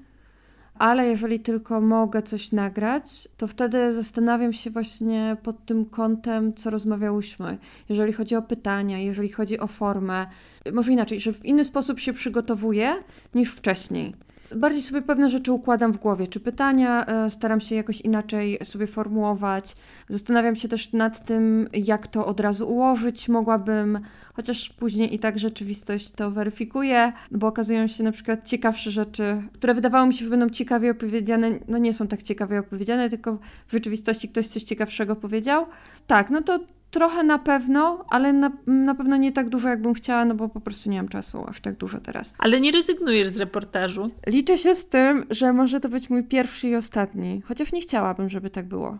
Ale 0.75 1.07
jeżeli 1.07 1.41
tylko 1.41 1.81
mogę 1.81 2.23
coś 2.23 2.53
nagrać, 2.53 3.29
to 3.37 3.49
wtedy 3.49 3.95
zastanawiam 3.95 4.53
się 4.53 4.71
właśnie 4.71 5.37
pod 5.43 5.67
tym 5.67 5.87
kątem, 5.87 6.55
co 6.55 6.71
rozmawiałyśmy. 6.71 7.59
Jeżeli 7.89 8.13
chodzi 8.13 8.37
o 8.37 8.43
pytania, 8.43 8.99
jeżeli 8.99 9.29
chodzi 9.29 9.61
o 9.61 9.67
formę, 9.67 10.27
może 10.73 10.93
inaczej, 10.93 11.21
że 11.21 11.33
w 11.33 11.45
inny 11.45 11.65
sposób 11.65 12.01
się 12.01 12.13
przygotowuję 12.13 12.97
niż 13.35 13.53
wcześniej. 13.53 14.26
Bardziej 14.55 14.83
sobie 14.83 15.03
pewne 15.03 15.31
rzeczy 15.31 15.53
układam 15.53 15.93
w 15.93 15.99
głowie, 15.99 16.29
czy 16.29 16.41
pytania 16.41 17.07
e, 17.07 17.31
staram 17.31 17.61
się 17.61 17.75
jakoś 17.75 18.01
inaczej 18.01 18.59
sobie 18.65 18.87
formułować. 18.87 19.77
Zastanawiam 20.09 20.57
się 20.57 20.69
też 20.69 20.93
nad 20.93 21.25
tym, 21.25 21.69
jak 21.73 22.07
to 22.07 22.27
od 22.27 22.41
razu 22.41 22.69
ułożyć. 22.69 23.29
Mogłabym, 23.29 23.99
chociaż 24.35 24.71
później 24.71 25.15
i 25.15 25.19
tak 25.19 25.39
rzeczywistość 25.39 26.11
to 26.11 26.31
weryfikuje, 26.31 27.13
bo 27.31 27.47
okazują 27.47 27.89
się 27.89 28.05
na 28.05 28.13
przykład 28.13 28.45
ciekawsze 28.45 28.91
rzeczy, 28.91 29.43
które 29.53 29.75
wydawało 29.75 30.07
mi 30.07 30.15
się, 30.15 30.25
że 30.25 30.31
będą 30.31 30.49
ciekawie 30.49 30.91
opowiedziane, 30.91 31.51
no 31.69 31.79
nie 31.79 31.93
są 31.93 32.09
tak 32.09 32.23
ciekawie 32.23 32.59
opowiedziane, 32.59 33.11
tylko 33.11 33.39
w 33.67 33.73
rzeczywistości 33.73 34.29
ktoś 34.29 34.47
coś 34.47 34.63
ciekawszego 34.63 35.17
powiedział. 35.17 35.67
Tak, 36.07 36.31
no 36.31 36.43
to 36.43 36.59
trochę 36.91 37.23
na 37.23 37.39
pewno, 37.39 38.05
ale 38.11 38.33
na, 38.33 38.53
na 38.67 38.95
pewno 38.95 39.17
nie 39.17 39.33
tak 39.33 39.49
dużo, 39.49 39.69
jakbym 39.69 39.95
chciała, 39.95 40.25
no 40.25 40.35
bo 40.35 40.49
po 40.49 40.61
prostu 40.61 40.91
nie 40.91 40.97
mam 40.97 41.09
czasu 41.09 41.45
aż 41.49 41.61
tak 41.61 41.77
dużo 41.77 42.01
teraz. 42.01 42.35
Ale 42.39 42.61
nie 42.61 42.73
rezygnujesz 42.73 43.29
z 43.29 43.37
reportażu. 43.37 44.11
Liczę 44.27 44.59
się 44.59 44.75
z 44.75 44.89
tym, 44.89 45.27
że 45.31 45.53
może 45.53 45.81
to 45.81 45.89
być 45.89 46.11
mój 46.11 46.25
pierwszy 46.25 46.69
i 46.69 46.77
ostatni, 46.77 47.43
chociaż 47.45 47.73
nie 47.73 47.81
chciałabym, 47.81 48.29
żeby 48.29 48.51
tak 48.51 48.69
było. 48.69 48.99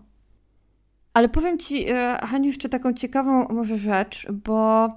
Ale 1.15 1.29
powiem 1.29 1.59
Ci, 1.59 1.89
e, 1.89 2.19
Haniu, 2.23 2.47
jeszcze 2.47 2.69
taką 2.69 2.93
ciekawą 2.93 3.49
może 3.49 3.79
rzecz, 3.79 4.27
bo 4.33 4.89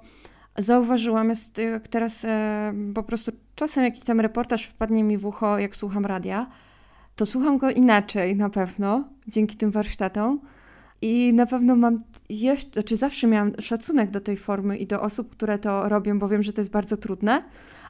zauważyłam, 0.57 1.29
jest, 1.29 1.57
jak 1.57 1.87
teraz 1.87 2.25
e, 2.25 2.73
po 2.95 3.03
prostu 3.03 3.31
czasem 3.55 3.83
jakiś 3.83 4.03
tam 4.03 4.19
reportaż 4.19 4.65
wpadnie 4.65 5.03
mi 5.03 5.17
w 5.17 5.25
ucho, 5.25 5.59
jak 5.59 5.75
słucham 5.75 6.05
radia, 6.05 6.47
to 7.15 7.25
słucham 7.25 7.57
go 7.57 7.69
inaczej 7.69 8.35
na 8.35 8.49
pewno, 8.49 9.09
dzięki 9.27 9.57
tym 9.57 9.71
warsztatom. 9.71 10.39
I 11.01 11.33
na 11.33 11.45
pewno 11.45 11.75
mam 11.75 12.03
jeszcze, 12.29 12.73
znaczy 12.73 12.95
zawsze 12.95 13.27
miałam 13.27 13.51
szacunek 13.59 14.11
do 14.11 14.21
tej 14.21 14.37
formy 14.37 14.77
i 14.77 14.87
do 14.87 15.01
osób, 15.01 15.29
które 15.29 15.59
to 15.59 15.89
robią, 15.89 16.19
bo 16.19 16.27
wiem, 16.27 16.43
że 16.43 16.53
to 16.53 16.61
jest 16.61 16.71
bardzo 16.71 16.97
trudne, 16.97 17.43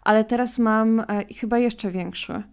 ale 0.04 0.24
teraz 0.24 0.60
mam 0.60 1.00
e, 1.00 1.06
chyba 1.40 1.58
jeszcze 1.58 1.92
większy. 1.92 2.44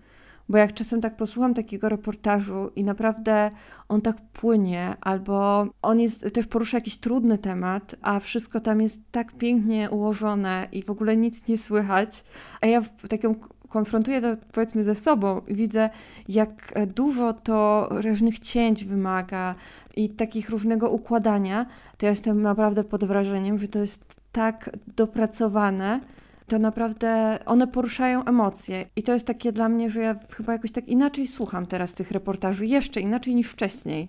Bo 0.48 0.58
jak 0.58 0.74
czasem 0.74 1.00
tak 1.00 1.16
posłucham 1.16 1.54
takiego 1.54 1.88
reportażu 1.88 2.70
i 2.76 2.84
naprawdę 2.84 3.50
on 3.88 4.00
tak 4.00 4.16
płynie, 4.32 4.94
albo 5.00 5.66
on 5.82 6.00
jest, 6.00 6.34
też 6.34 6.46
porusza 6.46 6.76
jakiś 6.76 6.98
trudny 6.98 7.38
temat, 7.38 7.94
a 8.02 8.20
wszystko 8.20 8.60
tam 8.60 8.80
jest 8.80 9.12
tak 9.12 9.32
pięknie 9.32 9.90
ułożone 9.90 10.68
i 10.72 10.82
w 10.82 10.90
ogóle 10.90 11.16
nic 11.16 11.48
nie 11.48 11.58
słychać, 11.58 12.24
a 12.60 12.66
ja 12.66 12.80
w 12.80 13.08
taką 13.08 13.34
konfrontuję 13.68 14.20
to 14.20 14.28
powiedzmy 14.52 14.84
ze 14.84 14.94
sobą 14.94 15.40
i 15.46 15.54
widzę, 15.54 15.90
jak 16.28 16.74
dużo 16.86 17.32
to 17.32 17.88
różnych 17.90 18.38
cięć 18.38 18.84
wymaga 18.84 19.54
i 19.96 20.10
takich 20.10 20.50
różnego 20.50 20.90
układania, 20.90 21.66
to 21.98 22.06
ja 22.06 22.10
jestem 22.10 22.42
naprawdę 22.42 22.84
pod 22.84 23.04
wrażeniem, 23.04 23.58
że 23.58 23.68
to 23.68 23.78
jest 23.78 24.16
tak 24.32 24.70
dopracowane, 24.96 26.00
to 26.46 26.58
naprawdę 26.58 27.38
one 27.46 27.66
poruszają 27.66 28.24
emocje. 28.24 28.86
I 28.96 29.02
to 29.02 29.12
jest 29.12 29.26
takie 29.26 29.52
dla 29.52 29.68
mnie, 29.68 29.90
że 29.90 30.00
ja 30.00 30.16
chyba 30.30 30.52
jakoś 30.52 30.72
tak 30.72 30.88
inaczej 30.88 31.26
słucham 31.26 31.66
teraz 31.66 31.94
tych 31.94 32.10
reportaży, 32.10 32.66
jeszcze 32.66 33.00
inaczej 33.00 33.34
niż 33.34 33.48
wcześniej. 33.48 34.08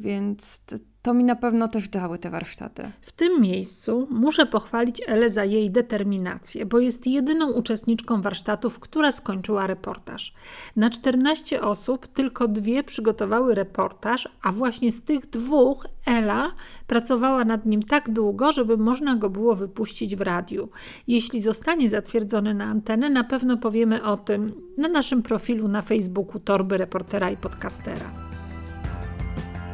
Więc 0.00 0.60
to 1.02 1.14
mi 1.14 1.24
na 1.24 1.36
pewno 1.36 1.68
też 1.68 1.88
dały 1.88 2.18
te 2.18 2.30
warsztaty. 2.30 2.90
W 3.00 3.12
tym 3.12 3.40
miejscu 3.40 4.08
muszę 4.10 4.46
pochwalić 4.46 5.02
Elę 5.06 5.30
za 5.30 5.44
jej 5.44 5.70
determinację, 5.70 6.66
bo 6.66 6.78
jest 6.78 7.06
jedyną 7.06 7.52
uczestniczką 7.52 8.22
warsztatów, 8.22 8.80
która 8.80 9.12
skończyła 9.12 9.66
reportaż. 9.66 10.34
Na 10.76 10.90
14 10.90 11.60
osób 11.60 12.06
tylko 12.06 12.48
dwie 12.48 12.82
przygotowały 12.84 13.54
reportaż, 13.54 14.28
a 14.42 14.52
właśnie 14.52 14.92
z 14.92 15.02
tych 15.02 15.26
dwóch 15.26 15.86
Ela 16.06 16.52
pracowała 16.86 17.44
nad 17.44 17.66
nim 17.66 17.82
tak 17.82 18.10
długo, 18.10 18.52
żeby 18.52 18.76
można 18.76 19.16
go 19.16 19.30
było 19.30 19.54
wypuścić 19.54 20.16
w 20.16 20.20
radiu. 20.20 20.68
Jeśli 21.06 21.40
zostanie 21.40 21.88
zatwierdzony 21.88 22.54
na 22.54 22.64
antenę, 22.64 23.10
na 23.10 23.24
pewno 23.24 23.56
powiemy 23.56 24.02
o 24.04 24.16
tym 24.16 24.52
na 24.78 24.88
naszym 24.88 25.22
profilu 25.22 25.68
na 25.68 25.82
Facebooku 25.82 26.40
Torby 26.40 26.76
Reportera 26.76 27.30
i 27.30 27.36
Podcastera. 27.36 28.29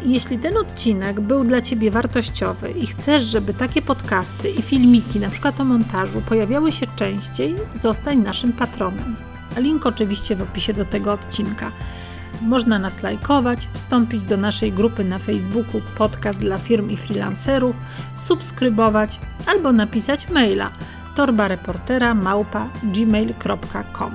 Jeśli 0.06 0.38
ten 0.38 0.56
odcinek 0.56 1.20
był 1.20 1.44
dla 1.44 1.60
Ciebie 1.60 1.90
wartościowy 1.90 2.70
i 2.70 2.86
chcesz, 2.86 3.22
żeby 3.22 3.54
takie 3.54 3.82
podcasty 3.82 4.50
i 4.50 4.62
filmiki, 4.62 5.20
na 5.20 5.30
przykład 5.30 5.60
o 5.60 5.64
montażu, 5.64 6.22
pojawiały 6.28 6.72
się 6.72 6.86
częściej, 6.96 7.56
zostań 7.74 8.18
naszym 8.18 8.52
patronem. 8.52 9.16
Link 9.56 9.86
oczywiście 9.86 10.36
w 10.36 10.42
opisie 10.42 10.74
do 10.74 10.84
tego 10.84 11.12
odcinka. 11.12 11.72
Można 12.42 12.78
nas 12.78 13.02
lajkować, 13.02 13.68
wstąpić 13.72 14.24
do 14.24 14.36
naszej 14.36 14.72
grupy 14.72 15.04
na 15.04 15.18
Facebooku 15.18 15.80
Podcast 15.98 16.40
dla 16.40 16.58
firm 16.58 16.90
i 16.90 16.96
freelancerów, 16.96 17.76
subskrybować 18.16 19.20
albo 19.46 19.72
napisać 19.72 20.28
maila 20.28 20.70
torbareportera 21.14 22.14
małpa 22.14 22.68
gmail.com. 22.82 24.12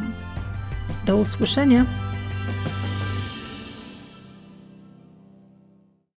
Do 1.06 1.18
usłyszenia! 1.18 2.11